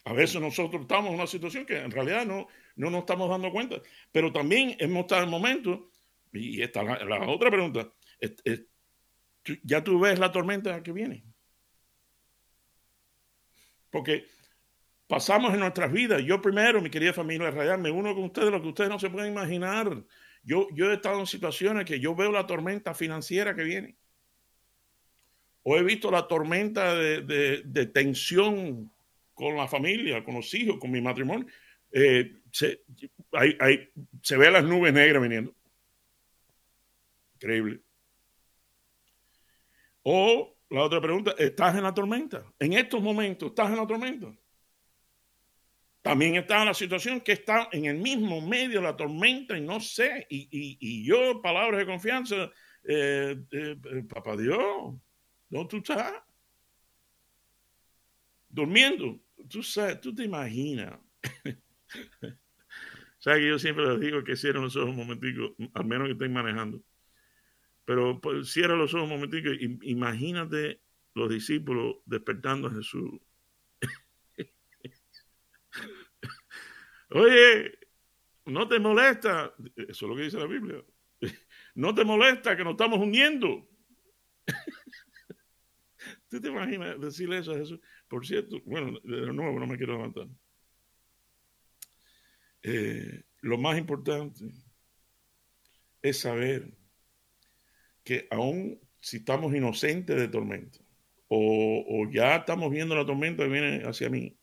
A 0.06 0.14
veces 0.14 0.42
nosotros 0.42 0.82
estamos 0.82 1.10
en 1.10 1.16
una 1.16 1.28
situación 1.28 1.66
que 1.66 1.78
en 1.78 1.92
realidad 1.92 2.26
no, 2.26 2.48
no 2.76 2.90
nos 2.90 3.02
estamos 3.02 3.30
dando 3.30 3.52
cuenta. 3.52 3.82
Pero 4.12 4.32
también 4.32 4.76
hemos 4.80 5.02
estado 5.02 5.24
en 5.24 5.28
el 5.28 5.32
momento, 5.32 5.92
y 6.34 6.62
esta 6.62 6.84
la, 6.84 7.04
la 7.04 7.30
otra 7.30 7.52
pregunta, 7.52 7.94
ya 9.64 9.84
tú 9.84 10.00
ves 10.00 10.20
la 10.20 10.32
tormenta 10.32 10.82
que 10.84 10.92
viene. 10.92 11.24
Porque 13.90 14.26
pasamos 15.08 15.54
en 15.54 15.60
nuestras 15.60 15.92
vidas, 15.92 16.24
yo 16.24 16.42
primero, 16.42 16.82
mi 16.82 16.90
querida 16.90 17.14
familia 17.14 17.52
radial, 17.52 17.80
me 17.80 17.92
uno 17.92 18.16
con 18.16 18.26
ustedes, 18.26 18.52
lo 18.52 18.62
que 18.62 18.70
ustedes 18.70 18.90
no 18.90 19.00
se 19.00 19.10
pueden 19.10 19.32
imaginar. 19.32 20.04
Yo, 20.44 20.68
he 20.74 20.94
estado 20.94 21.20
en 21.20 21.28
situaciones 21.28 21.86
que 21.86 22.00
yo 22.00 22.16
veo 22.16 22.32
la 22.32 22.48
tormenta 22.48 22.94
financiera 22.94 23.56
que 23.56 23.64
viene. 23.64 23.98
O 25.64 25.78
he 25.78 25.84
visto 25.84 26.10
la 26.10 26.28
tormenta 26.28 26.96
de, 26.96 27.92
tensión 27.94 28.92
con 29.34 29.58
la 29.58 29.68
familia, 29.68 30.24
con 30.24 30.36
los 30.36 30.54
hijos, 30.54 30.78
con 30.80 30.90
mi 30.90 31.02
matrimonio. 31.02 31.46
Eh, 31.92 32.40
se, 32.52 32.84
se 34.22 34.38
ve 34.38 34.50
las 34.50 34.64
nubes 34.64 34.94
negras 34.94 35.22
viniendo. 35.22 35.54
Increíble. 37.36 37.82
O 40.04 40.58
la 40.70 40.84
otra 40.84 41.02
pregunta, 41.02 41.36
¿estás 41.38 41.76
en 41.76 41.84
la 41.84 41.94
tormenta? 41.94 42.44
En 42.58 42.74
estos 42.74 43.02
momentos, 43.02 43.50
¿estás 43.50 43.70
en 43.70 43.78
la 43.78 43.88
tormenta? 43.88 44.34
También 46.02 46.36
está 46.36 46.66
la 46.66 46.74
situación 46.74 47.22
que 47.22 47.34
está 47.34 47.70
en 47.72 47.86
el 47.86 47.98
mismo 47.98 48.42
medio 48.42 48.80
de 48.80 48.88
la 48.88 48.98
tormenta 48.98 49.58
y 49.58 49.62
no 49.62 49.80
sé. 49.80 50.26
Y, 50.30 51.04
yo, 51.04 51.42
palabras 51.42 51.80
de 51.80 51.86
confianza, 51.86 52.50
eh, 52.84 53.38
eh, 53.52 53.78
eh, 53.84 54.04
papá 54.10 54.36
Dios, 54.36 54.96
¿dónde 55.50 55.70
tú 55.70 55.78
estás? 55.78 56.14
Durmiendo. 58.50 59.20
Tú 59.48 59.62
sabes, 59.62 60.02
tú 60.02 60.14
te 60.16 60.24
imaginas. 60.24 61.00
sabes 63.20 63.40
que 63.40 63.50
yo 63.50 63.60
siempre 63.60 63.86
les 63.86 64.00
digo 64.00 64.24
que 64.24 64.36
cierren 64.36 64.64
los 64.64 64.76
ojos 64.76 64.90
un 64.90 64.96
momentico, 64.96 65.56
al 65.76 65.86
menos 65.86 66.08
que 66.08 66.14
estén 66.14 66.34
manejando. 66.34 66.82
Pero 67.86 68.22
pues, 68.22 68.52
cierra 68.52 68.76
los 68.76 68.94
ojos 68.94 69.06
un 69.06 69.16
momentico 69.16 69.50
imagínate 69.82 70.82
los 71.14 71.30
discípulos 71.30 71.98
despertando 72.06 72.68
a 72.68 72.74
Jesús 72.74 73.20
Oye, 77.10 77.78
no 78.46 78.68
te 78.68 78.80
molesta, 78.80 79.54
eso 79.76 79.90
es 79.90 80.02
lo 80.02 80.16
que 80.16 80.24
dice 80.24 80.38
la 80.38 80.48
Biblia, 80.48 80.84
no 81.76 81.94
te 81.94 82.06
molesta 82.06 82.56
que 82.56 82.64
nos 82.64 82.72
estamos 82.72 83.00
uniendo. 83.00 83.68
¿Tú 86.30 86.40
te 86.40 86.48
imaginas 86.48 87.00
decirle 87.00 87.40
eso 87.40 87.52
a 87.52 87.58
Jesús? 87.58 87.80
Por 88.08 88.26
cierto, 88.26 88.62
bueno, 88.66 88.98
de 89.04 89.34
nuevo 89.34 89.60
no 89.60 89.68
me 89.68 89.78
quiero 89.78 89.94
levantar. 89.94 90.28
Eh, 92.64 93.24
lo 93.42 93.58
más 93.58 93.78
importante 93.78 94.46
es 96.02 96.20
saber 96.20 96.72
que 98.04 98.28
aún 98.32 98.80
si 99.00 99.18
estamos 99.18 99.54
inocentes 99.54 100.16
de 100.16 100.28
tormenta, 100.28 100.80
o, 101.28 101.86
o, 101.88 102.12
ya 102.12 102.38
estamos 102.38 102.70
viendo 102.72 102.96
la 102.96 103.06
tormenta 103.06 103.44
que 103.44 103.50
viene 103.50 103.84
hacia 103.84 104.10
mí, 104.10 104.38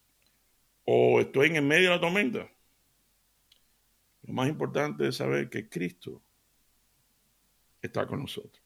o 0.84 1.20
estoy 1.20 1.48
en 1.48 1.56
el 1.56 1.64
medio 1.64 1.90
de 1.90 1.96
la 1.96 2.00
tormenta, 2.00 2.50
Lo 4.22 4.32
más 4.34 4.48
importante 4.48 5.08
es 5.08 5.16
saber 5.16 5.48
que 5.48 5.68
Cristo 5.68 6.22
está 7.80 8.06
con 8.06 8.20
nosotros. 8.20 8.62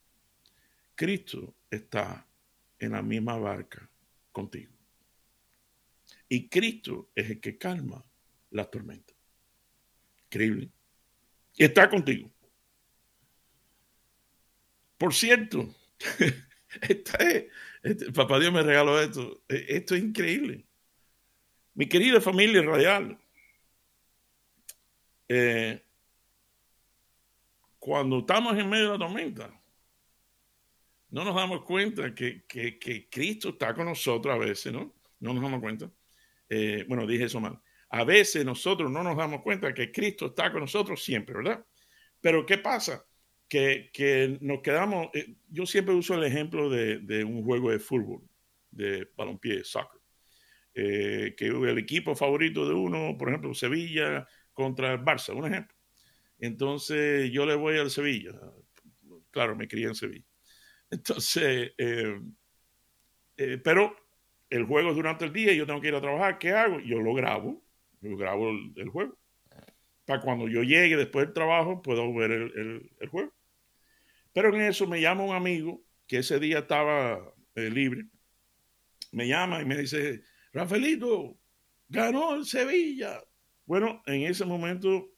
Cristo 0.94 1.54
está 1.70 2.26
en 2.78 2.92
la 2.92 3.02
misma 3.02 3.36
barca 3.36 3.88
contigo. 4.32 4.72
Y 6.28 6.48
Cristo 6.48 7.10
es 7.14 7.30
el 7.30 7.40
que 7.40 7.58
calma 7.58 8.04
la 8.50 8.64
tormenta. 8.64 9.12
Increíble. 10.26 10.70
Y 11.56 11.64
está 11.64 11.88
contigo. 11.90 12.30
Por 15.02 15.14
cierto, 15.14 15.68
este, 16.80 17.50
papá 18.14 18.38
Dios 18.38 18.52
me 18.52 18.62
regaló 18.62 19.00
esto. 19.00 19.42
E, 19.48 19.64
esto 19.70 19.96
es 19.96 20.04
increíble. 20.04 20.64
Mi 21.74 21.88
querida 21.88 22.20
familia 22.20 22.62
radial, 22.62 23.18
eh, 25.28 25.84
cuando 27.80 28.20
estamos 28.20 28.56
en 28.56 28.70
medio 28.70 28.84
de 28.84 28.90
la 28.92 28.98
tormenta, 29.04 29.60
no 31.10 31.24
nos 31.24 31.34
damos 31.34 31.64
cuenta 31.64 32.14
que, 32.14 32.46
Cristo 33.10 33.48
está 33.48 33.74
con 33.74 33.86
nosotros 33.86 34.32
a 34.32 34.38
veces, 34.38 34.72
¿no? 34.72 34.94
No 35.18 35.34
nos 35.34 35.42
damos 35.42 35.58
cuenta. 35.60 35.90
Eh, 36.48 36.84
bueno, 36.86 37.08
dije 37.08 37.24
eso 37.24 37.40
mal. 37.40 37.60
A 37.88 38.04
veces 38.04 38.44
nosotros 38.44 38.88
no 38.88 39.02
nos 39.02 39.16
damos 39.16 39.42
cuenta 39.42 39.74
que 39.74 39.90
Cristo 39.90 40.26
está 40.26 40.52
con 40.52 40.60
nosotros 40.60 41.02
siempre, 41.02 41.34
¿verdad? 41.34 41.66
Pero 42.20 42.46
¿qué 42.46 42.58
pasa? 42.58 43.04
Que, 43.52 44.38
nos 44.40 44.62
quedamos, 44.62 45.08
eh, 45.12 45.34
yo 45.50 45.66
siempre 45.66 45.94
uso 45.94 46.14
el 46.14 46.24
ejemplo 46.24 46.70
de, 46.70 47.24
un 47.24 47.44
juego 47.44 47.70
de 47.70 47.78
fútbol, 47.78 48.22
de 48.70 49.06
balompié, 49.14 49.62
soccer, 49.62 50.00
eh, 50.74 51.34
que 51.36 51.48
el 51.48 51.76
equipo 51.76 52.14
favorito 52.14 52.66
de 52.66 52.72
uno, 52.72 53.14
por 53.18 53.28
ejemplo, 53.28 53.52
Sevilla 53.52 54.26
contra 54.54 54.94
el 54.94 55.00
Barça, 55.00 55.36
un 55.36 55.46
ejemplo. 55.46 55.76
Entonces 56.38 57.30
yo 57.30 57.44
le 57.44 57.54
voy 57.54 57.76
al 57.76 57.90
Sevilla, 57.90 58.32
claro, 59.30 59.54
me 59.54 59.68
crié 59.68 59.88
en 59.88 59.94
Sevilla. 59.94 60.24
Entonces, 60.90 61.72
eh, 61.76 62.20
eh, 63.36 63.58
pero 63.62 63.94
el 64.50 64.64
juego 64.64 64.90
es 64.90 64.96
durante 64.96 65.24
el 65.24 65.32
día 65.32 65.52
y 65.52 65.56
yo 65.56 65.66
tengo 65.66 65.80
que 65.80 65.88
ir 65.88 65.94
a 65.94 66.00
trabajar. 66.00 66.38
¿Qué 66.38 66.52
hago? 66.52 66.80
Yo 66.80 67.00
lo 67.00 67.12
grabo, 67.14 67.62
yo 68.00 68.16
grabo 68.16 68.50
el, 68.50 68.88
juego. 68.88 69.16
Para 70.04 70.20
cuando 70.20 70.48
yo 70.48 70.62
llegue 70.62 70.96
después 70.96 71.26
del 71.26 71.34
trabajo, 71.34 71.82
puedo 71.82 72.12
ver 72.14 72.30
el, 72.32 73.08
juego. 73.10 73.32
Pero 74.32 74.54
en 74.54 74.62
eso 74.62 74.86
me 74.86 75.00
llama 75.00 75.24
un 75.24 75.34
amigo 75.34 75.82
que 76.06 76.18
ese 76.18 76.38
día 76.38 76.60
estaba 76.60 77.34
eh, 77.54 77.70
libre. 77.70 78.06
Me 79.12 79.28
llama 79.28 79.60
y 79.60 79.64
me 79.64 79.76
dice, 79.76 80.22
Rafaelito, 80.52 81.38
ganó 81.88 82.34
el 82.34 82.46
Sevilla. 82.46 83.22
Bueno, 83.66 84.02
en 84.06 84.22
ese 84.22 84.44
momento 84.44 85.10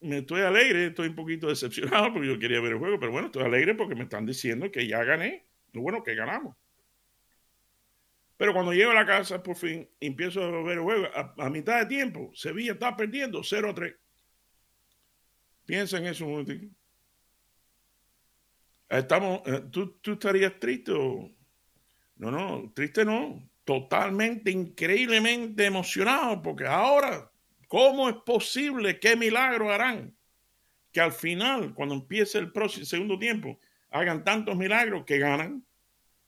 me 0.00 0.18
estoy 0.18 0.42
alegre, 0.42 0.86
estoy 0.86 1.08
un 1.08 1.14
poquito 1.14 1.48
decepcionado 1.48 2.12
porque 2.12 2.28
yo 2.28 2.38
quería 2.38 2.60
ver 2.60 2.72
el 2.72 2.78
juego, 2.78 2.98
pero 2.98 3.12
bueno, 3.12 3.26
estoy 3.26 3.42
alegre 3.42 3.74
porque 3.74 3.94
me 3.94 4.04
están 4.04 4.24
diciendo 4.24 4.70
que 4.70 4.86
ya 4.86 5.02
gané. 5.04 5.46
Lo 5.72 5.82
bueno 5.82 6.02
que 6.02 6.14
ganamos. 6.14 6.56
Pero 8.36 8.54
cuando 8.54 8.72
llego 8.72 8.90
a 8.92 8.94
la 8.94 9.04
casa, 9.04 9.42
por 9.42 9.54
fin, 9.54 9.88
empiezo 10.00 10.42
a 10.42 10.62
ver 10.62 10.78
el 10.78 10.82
juego. 10.82 11.06
A, 11.14 11.50
mitad 11.50 11.78
de 11.78 11.86
tiempo, 11.86 12.30
Sevilla 12.34 12.72
está 12.72 12.96
perdiendo 12.96 13.42
0 13.44 13.70
a 13.70 13.74
3. 13.74 13.94
Piensa 15.66 15.98
en 15.98 16.06
eso 16.06 16.24
un 16.24 16.30
momentito. 16.32 16.74
Estamos, 18.90 19.40
eh, 19.46 19.62
¿tú, 19.70 19.98
¿Tú 20.02 20.12
estarías 20.12 20.58
triste 20.58 20.92
o.? 20.92 21.30
No, 22.16 22.30
no, 22.30 22.70
triste 22.74 23.04
no. 23.04 23.48
Totalmente, 23.64 24.50
increíblemente 24.50 25.64
emocionado 25.64 26.42
porque 26.42 26.66
ahora 26.66 27.30
¿Cómo 27.70 28.08
es 28.08 28.16
posible? 28.26 28.98
¿Qué 28.98 29.14
milagro 29.14 29.70
harán? 29.70 30.12
Que 30.90 31.00
al 31.00 31.12
final, 31.12 31.72
cuando 31.72 31.94
empiece 31.94 32.36
el 32.36 32.50
próximo 32.50 32.84
segundo 32.84 33.16
tiempo, 33.16 33.60
hagan 33.90 34.24
tantos 34.24 34.56
milagros 34.56 35.04
que 35.04 35.18
ganan. 35.18 35.64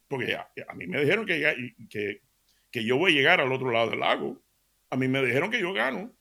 Porque 0.07 0.37
a, 0.37 0.75
mí 0.77 0.87
me 0.87 1.01
dijeron 1.01 1.27
que, 1.27 1.75
que, 1.91 2.23
que 2.71 2.85
yo 2.85 2.97
voy 2.97 3.11
a 3.11 3.15
llegar 3.17 3.41
al 3.41 3.51
otro 3.51 3.73
lado 3.73 3.91
del 3.91 3.99
lago. 3.99 4.41
A 4.89 4.97
mí 4.97 5.09
me 5.09 5.21
dijeron 5.21 5.51
que 5.51 5.59
yo 5.59 5.73
gano. 5.73 6.15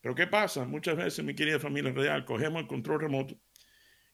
Pero 0.00 0.14
¿qué 0.14 0.28
pasa? 0.28 0.64
Muchas 0.64 0.96
veces, 0.96 1.24
mi 1.24 1.34
querida 1.34 1.58
familia 1.58 1.90
real, 1.90 2.24
cogemos 2.24 2.62
el 2.62 2.68
control 2.68 3.00
remoto 3.00 3.36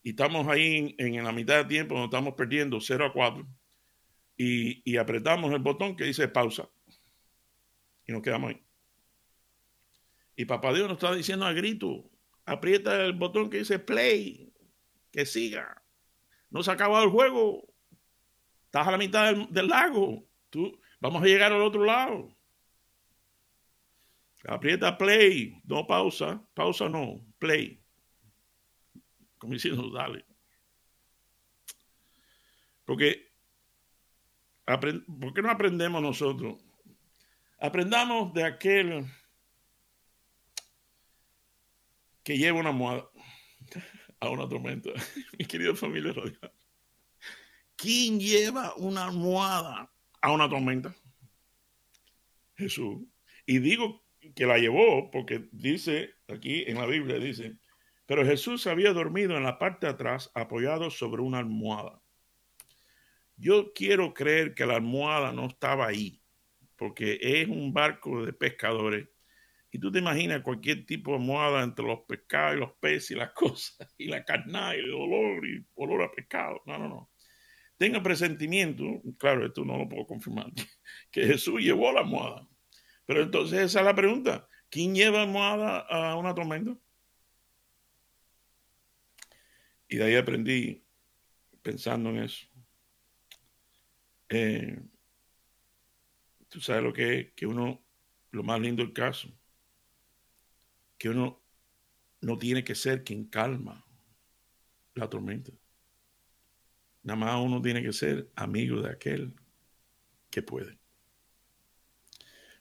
y 0.02 0.10
estamos 0.10 0.46
ahí 0.48 0.94
en, 0.98 1.22
la 1.22 1.32
mitad 1.32 1.56
de 1.56 1.64
tiempo 1.64 1.94
donde 1.94 2.06
estamos 2.06 2.34
perdiendo 2.34 2.80
0 2.80 3.06
a 3.06 3.12
4 3.12 3.46
y, 4.36 4.90
y 4.90 4.96
apretamos 4.96 5.52
el 5.52 5.58
botón 5.58 5.96
que 5.96 6.04
dice 6.04 6.28
pausa 6.28 6.68
y 8.06 8.12
nos 8.12 8.22
quedamos 8.22 8.50
ahí. 8.50 8.62
Y 10.36 10.46
papá 10.46 10.72
Dios 10.72 10.88
nos 10.88 10.96
está 10.96 11.14
diciendo 11.14 11.44
a 11.44 11.52
grito, 11.52 12.10
aprieta 12.46 13.04
el 13.04 13.12
botón 13.12 13.50
que 13.50 13.58
dice 13.58 13.78
play, 13.78 14.52
que 15.12 15.26
siga. 15.26 15.82
No 16.50 16.62
se 16.62 16.70
ha 16.70 16.74
acabado 16.74 17.04
el 17.04 17.10
juego. 17.10 17.68
Estás 18.64 18.86
a 18.86 18.90
la 18.90 18.98
mitad 18.98 19.34
del, 19.48 19.68
lago. 19.68 20.24
Tú, 20.48 20.80
vamos 21.00 21.22
a 21.22 21.26
llegar 21.26 21.52
al 21.52 21.62
otro 21.62 21.84
lado. 21.84 22.34
Aprieta 24.46 24.96
play, 24.96 25.60
no 25.64 25.86
pausa. 25.86 26.42
Pausa 26.54 26.88
no, 26.88 27.20
play. 27.38 27.79
Como 29.40 29.54
diciendo, 29.54 29.90
dale. 29.90 30.24
Porque, 32.84 33.32
¿por 34.64 35.34
qué 35.34 35.42
no 35.42 35.50
aprendemos 35.50 36.00
nosotros 36.00 36.62
Aprendamos 37.60 38.32
de 38.32 38.44
aquel 38.44 39.06
que 42.24 42.38
lleva 42.38 42.60
una 42.60 42.70
almohada 42.70 43.10
a 44.20 44.30
una 44.30 44.48
tormenta. 44.48 44.90
Mi 45.38 45.44
querido 45.44 45.76
familia 45.76 46.12
radial. 46.12 46.52
¿Quién 47.76 48.18
lleva 48.18 48.74
una 48.76 49.04
almohada 49.04 49.92
a 50.22 50.32
una 50.32 50.48
tormenta? 50.48 50.94
Jesús. 52.56 53.06
Y 53.44 53.58
digo 53.58 54.06
que 54.34 54.46
la 54.46 54.58
llevó 54.58 55.10
porque 55.10 55.48
dice 55.52 56.14
aquí 56.28 56.64
en 56.66 56.76
la 56.76 56.86
Biblia, 56.86 57.18
dice, 57.18 57.58
pero 58.10 58.26
Jesús 58.26 58.66
había 58.66 58.92
dormido 58.92 59.36
en 59.36 59.44
la 59.44 59.56
parte 59.56 59.86
de 59.86 59.92
atrás 59.92 60.32
apoyado 60.34 60.90
sobre 60.90 61.22
una 61.22 61.38
almohada. 61.38 62.02
Yo 63.36 63.72
quiero 63.72 64.14
creer 64.14 64.52
que 64.52 64.66
la 64.66 64.74
almohada 64.74 65.32
no 65.32 65.46
estaba 65.46 65.86
ahí 65.86 66.20
porque 66.74 67.20
es 67.22 67.46
un 67.46 67.72
barco 67.72 68.26
de 68.26 68.32
pescadores. 68.32 69.08
Y 69.70 69.78
tú 69.78 69.92
te 69.92 70.00
imaginas 70.00 70.42
cualquier 70.42 70.84
tipo 70.86 71.12
de 71.12 71.18
almohada 71.18 71.62
entre 71.62 71.86
los 71.86 72.00
pescados 72.00 72.56
y 72.56 72.58
los 72.58 72.72
peces 72.80 73.12
y 73.12 73.14
las 73.14 73.30
cosas, 73.34 73.94
y 73.96 74.06
la 74.06 74.24
carne 74.24 74.58
y 74.74 74.80
el 74.80 74.92
olor 74.92 75.46
y 75.46 75.64
olor 75.76 76.02
a 76.02 76.10
pescado. 76.10 76.62
No, 76.66 76.78
no, 76.78 76.88
no. 76.88 77.10
Tenga 77.76 78.02
presentimiento, 78.02 78.82
claro, 79.18 79.46
esto 79.46 79.64
no 79.64 79.78
lo 79.78 79.88
puedo 79.88 80.04
confirmar, 80.04 80.46
que 81.12 81.28
Jesús 81.28 81.60
llevó 81.60 81.92
la 81.92 82.00
almohada. 82.00 82.48
Pero 83.06 83.22
entonces 83.22 83.60
esa 83.60 83.78
es 83.78 83.86
la 83.86 83.94
pregunta. 83.94 84.48
¿Quién 84.68 84.96
lleva 84.96 85.22
almohada 85.22 85.78
a 85.78 86.16
una 86.16 86.34
tormenta? 86.34 86.76
Y 89.90 89.96
de 89.96 90.04
ahí 90.04 90.14
aprendí, 90.14 90.84
pensando 91.62 92.10
en 92.10 92.18
eso, 92.18 92.46
eh, 94.28 94.80
tú 96.48 96.60
sabes 96.60 96.84
lo 96.84 96.92
que 96.92 97.18
es, 97.18 97.32
que 97.32 97.44
uno, 97.44 97.84
lo 98.30 98.44
más 98.44 98.60
lindo 98.60 98.84
del 98.84 98.92
caso, 98.92 99.28
que 100.96 101.08
uno 101.08 101.42
no 102.20 102.38
tiene 102.38 102.62
que 102.62 102.76
ser 102.76 103.02
quien 103.02 103.24
calma 103.24 103.84
la 104.94 105.10
tormenta. 105.10 105.50
Nada 107.02 107.18
más 107.18 107.40
uno 107.44 107.60
tiene 107.60 107.82
que 107.82 107.92
ser 107.92 108.30
amigo 108.36 108.80
de 108.82 108.90
aquel 108.90 109.34
que 110.30 110.40
puede. 110.40 110.78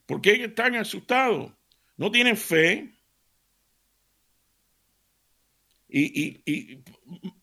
¿Por 0.07 0.19
qué 0.19 0.43
están 0.45 0.75
asustados? 0.75 1.53
No 1.95 2.09
tienen 2.09 2.35
fe. 2.35 2.91
Y, 5.89 6.21
y, 6.21 6.43
y 6.45 6.83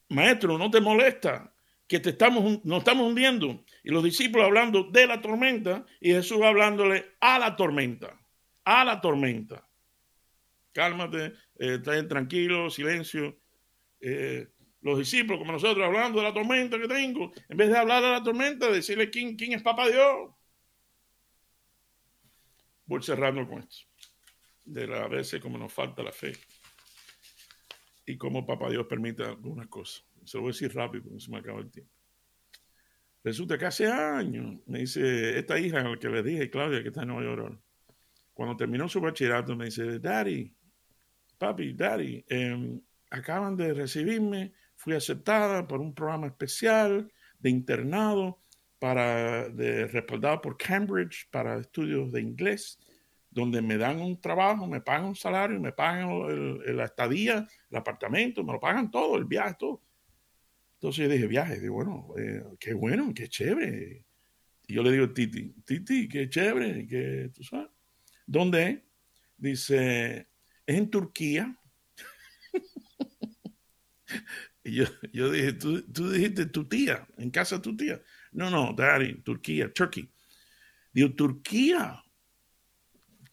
maestro, 0.08 0.56
no 0.56 0.70
te 0.70 0.80
molesta 0.80 1.52
que 1.86 2.00
te 2.00 2.10
estamos, 2.10 2.64
nos 2.64 2.78
estamos 2.78 3.06
hundiendo. 3.06 3.64
Y 3.84 3.90
los 3.90 4.02
discípulos 4.02 4.46
hablando 4.46 4.84
de 4.84 5.06
la 5.06 5.20
tormenta 5.20 5.84
y 6.00 6.12
Jesús 6.12 6.42
hablándole 6.42 7.16
a 7.20 7.38
la 7.38 7.56
tormenta, 7.56 8.18
a 8.64 8.84
la 8.84 9.00
tormenta. 9.00 9.68
Cálmate, 10.72 11.32
eh, 11.58 11.78
tranquilo, 11.78 12.70
silencio. 12.70 13.38
Eh, 14.00 14.48
los 14.82 14.98
discípulos, 14.98 15.38
como 15.38 15.52
nosotros, 15.52 15.84
hablando 15.84 16.20
de 16.20 16.24
la 16.24 16.34
tormenta 16.34 16.78
que 16.78 16.86
tengo, 16.86 17.32
en 17.48 17.56
vez 17.56 17.68
de 17.70 17.78
hablar 17.78 18.02
de 18.02 18.10
la 18.10 18.22
tormenta, 18.22 18.70
decirle 18.70 19.10
quién, 19.10 19.36
quién 19.36 19.52
es 19.52 19.62
Papá 19.62 19.88
Dios. 19.88 20.30
Voy 22.84 23.02
cerrando 23.02 23.48
con 23.48 23.60
esto. 23.60 23.86
De 24.64 24.84
a 24.96 25.06
veces 25.06 25.40
como 25.40 25.58
nos 25.58 25.72
falta 25.72 26.02
la 26.02 26.12
fe 26.12 26.32
y 28.06 28.16
cómo 28.16 28.46
Papá 28.46 28.70
Dios 28.70 28.86
permite 28.86 29.24
algunas 29.24 29.66
cosas. 29.66 30.04
Se 30.24 30.38
lo 30.38 30.42
voy 30.42 30.50
a 30.50 30.52
decir 30.52 30.74
rápido 30.74 31.04
porque 31.04 31.20
se 31.20 31.30
me 31.30 31.38
acaba 31.38 31.60
el 31.60 31.70
tiempo. 31.70 31.92
Resulta 33.22 33.58
que 33.58 33.66
hace 33.66 33.86
años, 33.88 34.60
me 34.66 34.78
dice 34.78 35.36
esta 35.36 35.58
hija 35.58 35.84
que 35.98 36.08
le 36.08 36.22
dije, 36.22 36.48
Claudia, 36.48 36.80
que 36.80 36.88
está 36.88 37.02
en 37.02 37.08
Nueva 37.08 37.24
York, 37.24 37.58
cuando 38.32 38.56
terminó 38.56 38.88
su 38.88 39.00
bachillerato, 39.00 39.56
me 39.56 39.64
dice, 39.64 39.98
Daddy, 39.98 40.54
papi, 41.36 41.72
Daddy, 41.72 42.24
em, 42.28 42.80
acaban 43.10 43.56
de 43.56 43.74
recibirme, 43.74 44.52
fui 44.76 44.94
aceptada 44.94 45.66
por 45.66 45.80
un 45.80 45.92
programa 45.92 46.28
especial 46.28 47.10
de 47.38 47.50
internado 47.50 48.38
para, 48.78 49.48
de, 49.48 49.86
respaldado 49.86 50.40
por 50.40 50.56
Cambridge 50.56 51.28
para 51.30 51.58
estudios 51.58 52.12
de 52.12 52.20
inglés, 52.20 52.78
donde 53.36 53.60
me 53.60 53.76
dan 53.76 54.00
un 54.00 54.18
trabajo, 54.18 54.66
me 54.66 54.80
pagan 54.80 55.04
un 55.04 55.14
salario, 55.14 55.60
me 55.60 55.70
pagan 55.70 56.58
la 56.74 56.86
estadía, 56.86 57.46
el 57.70 57.76
apartamento, 57.76 58.42
me 58.42 58.54
lo 58.54 58.58
pagan 58.58 58.90
todo, 58.90 59.18
el 59.18 59.26
viaje, 59.26 59.56
todo. 59.58 59.82
Entonces 60.76 61.04
yo 61.04 61.12
dije, 61.12 61.26
viaje, 61.26 61.60
digo, 61.60 61.74
bueno, 61.74 62.08
eh, 62.16 62.42
qué 62.58 62.72
bueno, 62.72 63.12
qué 63.14 63.28
chévere. 63.28 64.06
Y 64.66 64.74
yo 64.74 64.82
le 64.82 64.90
digo, 64.90 65.12
Titi, 65.12 65.52
Titi, 65.66 66.08
qué 66.08 66.30
chévere, 66.30 66.86
que 66.86 67.30
tú 67.34 67.44
sabes. 67.44 67.68
¿Dónde? 68.26 68.86
Dice, 69.36 70.28
es 70.64 70.76
en 70.78 70.88
Turquía. 70.88 71.60
y 74.64 74.76
yo, 74.76 74.84
yo 75.12 75.30
dije, 75.30 75.52
¿Tú, 75.52 75.82
tú 75.92 76.10
dijiste 76.10 76.46
tu 76.46 76.66
tía, 76.66 77.06
en 77.18 77.28
casa 77.28 77.56
de 77.56 77.62
tu 77.62 77.76
tía. 77.76 78.00
No, 78.32 78.48
no, 78.48 78.72
Daddy, 78.72 79.20
Turquía, 79.20 79.70
Turkey. 79.70 80.10
Digo, 80.90 81.14
Turquía. 81.14 82.02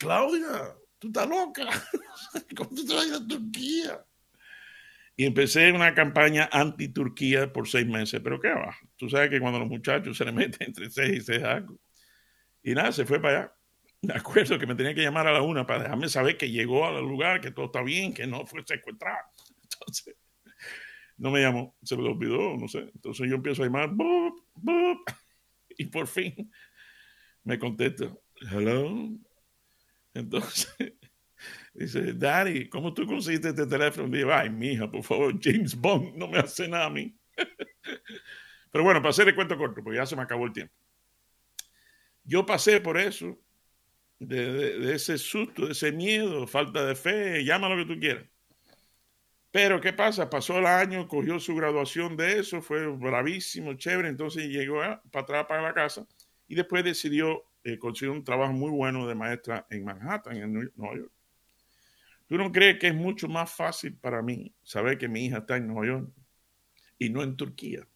Claudia, 0.03 0.75
tú 0.99 1.07
estás 1.07 1.29
loca. 1.29 1.65
¿Cómo 2.57 2.69
tú 2.71 2.85
te 2.85 2.93
vas 2.93 3.05
a 3.05 3.07
ir 3.07 3.13
a 3.13 3.25
Turquía? 3.25 4.05
Y 5.15 5.25
empecé 5.25 5.71
una 5.71 5.93
campaña 5.93 6.49
anti-Turquía 6.51 7.53
por 7.53 7.69
seis 7.69 7.87
meses. 7.87 8.19
Pero 8.21 8.39
qué 8.41 8.49
va. 8.49 8.75
Tú 8.97 9.09
sabes 9.09 9.29
que 9.29 9.39
cuando 9.39 9.59
los 9.59 9.69
muchachos 9.69 10.17
se 10.17 10.25
le 10.25 10.33
meten 10.33 10.67
entre 10.67 10.89
seis 10.89 11.19
y 11.19 11.21
seis 11.21 11.43
algo. 11.43 11.79
Y 12.63 12.73
nada, 12.73 12.91
se 12.91 13.05
fue 13.05 13.21
para 13.21 13.37
allá. 13.39 13.55
Me 14.01 14.13
acuerdo 14.15 14.59
que 14.59 14.67
me 14.67 14.75
tenía 14.75 14.93
que 14.93 15.01
llamar 15.01 15.27
a 15.27 15.31
la 15.31 15.41
una 15.41 15.65
para 15.65 15.83
dejarme 15.83 16.09
saber 16.09 16.37
que 16.37 16.51
llegó 16.51 16.85
al 16.85 17.01
lugar, 17.01 17.39
que 17.39 17.51
todo 17.51 17.67
está 17.67 17.81
bien, 17.81 18.13
que 18.13 18.27
no 18.27 18.45
fue 18.45 18.61
secuestrado. 18.65 19.25
Entonces, 19.63 20.15
no 21.15 21.31
me 21.31 21.41
llamó, 21.41 21.77
se 21.81 21.95
me 21.95 22.03
olvidó, 22.03 22.57
no 22.57 22.67
sé. 22.67 22.91
Entonces 22.93 23.29
yo 23.29 23.35
empiezo 23.35 23.63
a 23.63 23.67
llamar, 23.67 23.91
y 25.77 25.85
por 25.85 26.07
fin 26.07 26.51
me 27.45 27.57
contesta, 27.57 28.13
hello. 28.51 29.09
Entonces 30.13 30.75
dice, 31.73 32.13
Daddy, 32.13 32.69
¿cómo 32.69 32.93
tú 32.93 33.05
conseguiste 33.05 33.49
este 33.49 33.65
teléfono? 33.65 34.07
Digo, 34.07 34.33
ay, 34.33 34.49
mija, 34.49 34.89
por 34.89 35.03
favor, 35.03 35.33
James 35.41 35.75
Bond 35.75 36.15
no 36.15 36.27
me 36.27 36.39
hace 36.39 36.67
nada 36.67 36.85
a 36.85 36.89
mí. 36.89 37.15
Pero 38.71 38.83
bueno, 38.83 39.01
para 39.01 39.09
hacer 39.11 39.27
el 39.27 39.35
cuento 39.35 39.57
corto, 39.57 39.83
porque 39.83 39.97
ya 39.97 40.05
se 40.05 40.15
me 40.15 40.23
acabó 40.23 40.45
el 40.45 40.53
tiempo. 40.53 40.73
Yo 42.23 42.45
pasé 42.45 42.79
por 42.79 42.97
eso, 42.97 43.37
de, 44.19 44.79
de 44.79 44.95
ese 44.95 45.17
susto, 45.17 45.65
de 45.65 45.73
ese 45.73 45.91
miedo, 45.91 46.47
falta 46.47 46.85
de 46.85 46.95
fe, 46.95 47.43
llama 47.43 47.69
lo 47.69 47.77
que 47.77 47.93
tú 47.93 47.99
quieras. 47.99 48.25
Pero, 49.53 49.79
¿qué 49.79 49.93
pasa? 49.93 50.31
Pasó 50.31 50.57
el 50.57 50.65
año, 50.65 51.07
cogió 51.07 51.39
su 51.39 51.55
graduación 51.55 52.17
de 52.17 52.39
eso, 52.39 52.59
fue 52.59 52.87
bravísimo, 52.87 53.75
chévere, 53.75 54.09
entonces 54.09 54.47
llegó 54.47 54.79
para 55.11 55.23
atrás 55.23 55.45
para 55.47 55.61
la 55.61 55.75
casa 55.75 56.07
y 56.47 56.55
después 56.55 56.83
decidió 56.83 57.43
eh, 57.63 57.77
conseguir 57.77 58.11
un 58.11 58.23
trabajo 58.23 58.53
muy 58.53 58.71
bueno 58.71 59.07
de 59.07 59.15
maestra 59.15 59.65
en 59.69 59.85
Manhattan, 59.85 60.37
en 60.37 60.53
Nueva 60.75 60.97
York. 60.97 61.11
¿Tú 62.27 62.37
no 62.37 62.51
crees 62.51 62.79
que 62.79 62.87
es 62.87 62.95
mucho 62.95 63.27
más 63.27 63.51
fácil 63.51 63.95
para 63.95 64.21
mí 64.21 64.53
saber 64.63 64.97
que 64.97 65.07
mi 65.07 65.25
hija 65.25 65.39
está 65.39 65.57
en 65.57 65.67
Nueva 65.67 65.85
York 65.85 66.09
y 66.97 67.09
no 67.09 67.21
en 67.21 67.35
Turquía? 67.35 67.87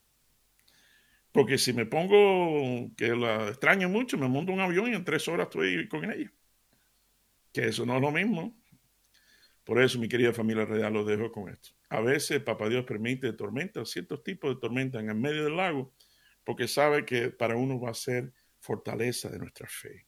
Porque 1.32 1.58
si 1.58 1.74
me 1.74 1.86
pongo 1.86 2.90
que 2.96 3.16
la 3.16 3.50
extraño 3.50 3.90
mucho, 3.90 4.18
me 4.18 4.28
monto 4.28 4.52
un 4.52 4.60
avión 4.60 4.92
y 4.92 4.96
en 4.96 5.04
tres 5.04 5.28
horas 5.28 5.48
estoy 5.48 5.88
con 5.88 6.10
ella. 6.10 6.32
Que 7.54 7.68
eso 7.68 7.86
no 7.86 7.96
es 7.96 8.02
lo 8.02 8.12
mismo. 8.12 8.56
Por 9.64 9.82
eso, 9.82 10.00
mi 10.00 10.08
querida 10.08 10.34
familia 10.34 10.66
real, 10.66 10.94
los 10.94 11.06
dejo 11.06 11.32
con 11.32 11.50
esto. 11.50 11.72
A 11.90 12.00
veces 12.00 12.42
Papá 12.42 12.70
Dios 12.70 12.86
permite 12.86 13.34
tormentas, 13.34 13.90
ciertos 13.90 14.24
tipos 14.24 14.56
de 14.56 14.62
tormentas 14.62 15.02
en 15.02 15.10
el 15.10 15.16
medio 15.16 15.44
del 15.44 15.58
lago, 15.58 15.94
porque 16.44 16.68
sabe 16.68 17.06
que 17.06 17.30
para 17.30 17.56
uno 17.56 17.80
va 17.80 17.92
a 17.92 17.94
ser 17.94 18.32
fortaleza 18.60 19.30
de 19.30 19.40
nuestra 19.40 19.68
fe. 19.68 20.08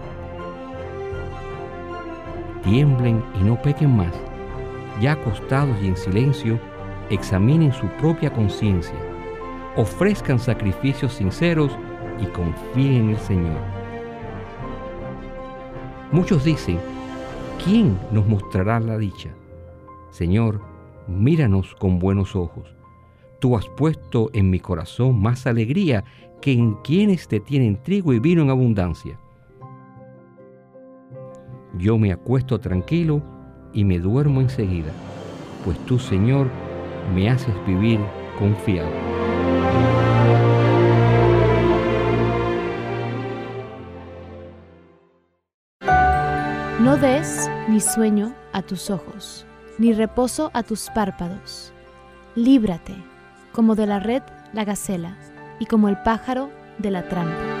Tiemblen 2.63 3.23
y 3.39 3.43
no 3.43 3.61
pequen 3.61 3.95
más. 3.95 4.13
Ya 4.99 5.13
acostados 5.13 5.75
y 5.81 5.87
en 5.87 5.97
silencio, 5.97 6.59
examinen 7.09 7.73
su 7.73 7.87
propia 7.99 8.31
conciencia. 8.31 8.95
Ofrezcan 9.75 10.39
sacrificios 10.39 11.13
sinceros 11.13 11.71
y 12.19 12.25
confíen 12.27 12.93
en 12.93 13.09
el 13.11 13.17
Señor. 13.17 13.59
Muchos 16.11 16.43
dicen, 16.43 16.79
¿quién 17.63 17.97
nos 18.11 18.27
mostrará 18.27 18.79
la 18.79 18.97
dicha? 18.97 19.29
Señor, 20.11 20.61
míranos 21.07 21.73
con 21.75 21.99
buenos 21.99 22.35
ojos 22.35 22.75
Tú 23.41 23.57
has 23.57 23.67
puesto 23.69 24.29
en 24.33 24.51
mi 24.51 24.59
corazón 24.59 25.19
más 25.19 25.47
alegría 25.47 26.03
que 26.41 26.51
en 26.51 26.75
quienes 26.83 27.27
te 27.27 27.39
tienen 27.39 27.81
trigo 27.81 28.13
y 28.13 28.19
vino 28.19 28.43
en 28.43 28.51
abundancia. 28.51 29.17
Yo 31.77 31.97
me 31.97 32.11
acuesto 32.11 32.59
tranquilo 32.59 33.21
y 33.73 33.83
me 33.83 33.99
duermo 33.99 34.41
enseguida, 34.41 34.91
pues 35.63 35.77
tú, 35.85 35.99
Señor, 35.99 36.47
me 37.15 37.29
haces 37.29 37.53
vivir 37.65 37.99
confiado. 38.37 38.89
No 46.79 46.97
des 46.97 47.49
ni 47.69 47.79
sueño 47.79 48.33
a 48.53 48.61
tus 48.61 48.89
ojos, 48.89 49.45
ni 49.77 49.93
reposo 49.93 50.51
a 50.53 50.63
tus 50.63 50.89
párpados. 50.93 51.71
Líbrate 52.35 52.95
como 53.51 53.75
de 53.75 53.85
la 53.85 53.99
red 53.99 54.23
la 54.53 54.65
gacela, 54.65 55.17
y 55.59 55.65
como 55.65 55.89
el 55.89 55.97
pájaro 56.01 56.49
de 56.79 56.91
la 56.91 57.07
trampa. 57.07 57.60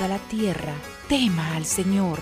La 0.00 0.18
tierra 0.18 0.74
tema 1.08 1.54
al 1.54 1.64
Señor 1.64 2.18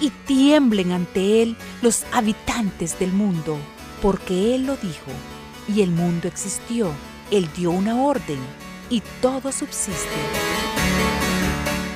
y 0.00 0.10
tiemblen 0.26 0.92
ante 0.92 1.42
Él 1.42 1.56
los 1.82 2.04
habitantes 2.12 2.98
del 2.98 3.12
mundo, 3.12 3.58
porque 4.00 4.54
Él 4.54 4.66
lo 4.66 4.76
dijo 4.76 5.12
y 5.68 5.82
el 5.82 5.90
mundo 5.90 6.26
existió. 6.26 6.90
Él 7.30 7.48
dio 7.54 7.70
una 7.70 8.02
orden 8.02 8.38
y 8.88 9.02
todo 9.20 9.52
subsiste. 9.52 9.92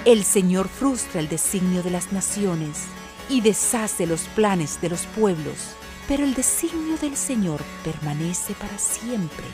El 0.04 0.22
Señor 0.22 0.68
frustra 0.68 1.20
el 1.20 1.28
designio 1.28 1.82
de 1.82 1.90
las 1.90 2.12
naciones 2.12 2.84
y 3.28 3.40
deshace 3.40 4.06
los 4.06 4.22
planes 4.36 4.80
de 4.82 4.90
los 4.90 5.06
pueblos, 5.06 5.74
pero 6.06 6.22
el 6.22 6.34
designio 6.34 6.98
del 6.98 7.16
Señor 7.16 7.60
permanece 7.82 8.52
para 8.54 8.78
siempre. 8.78 9.44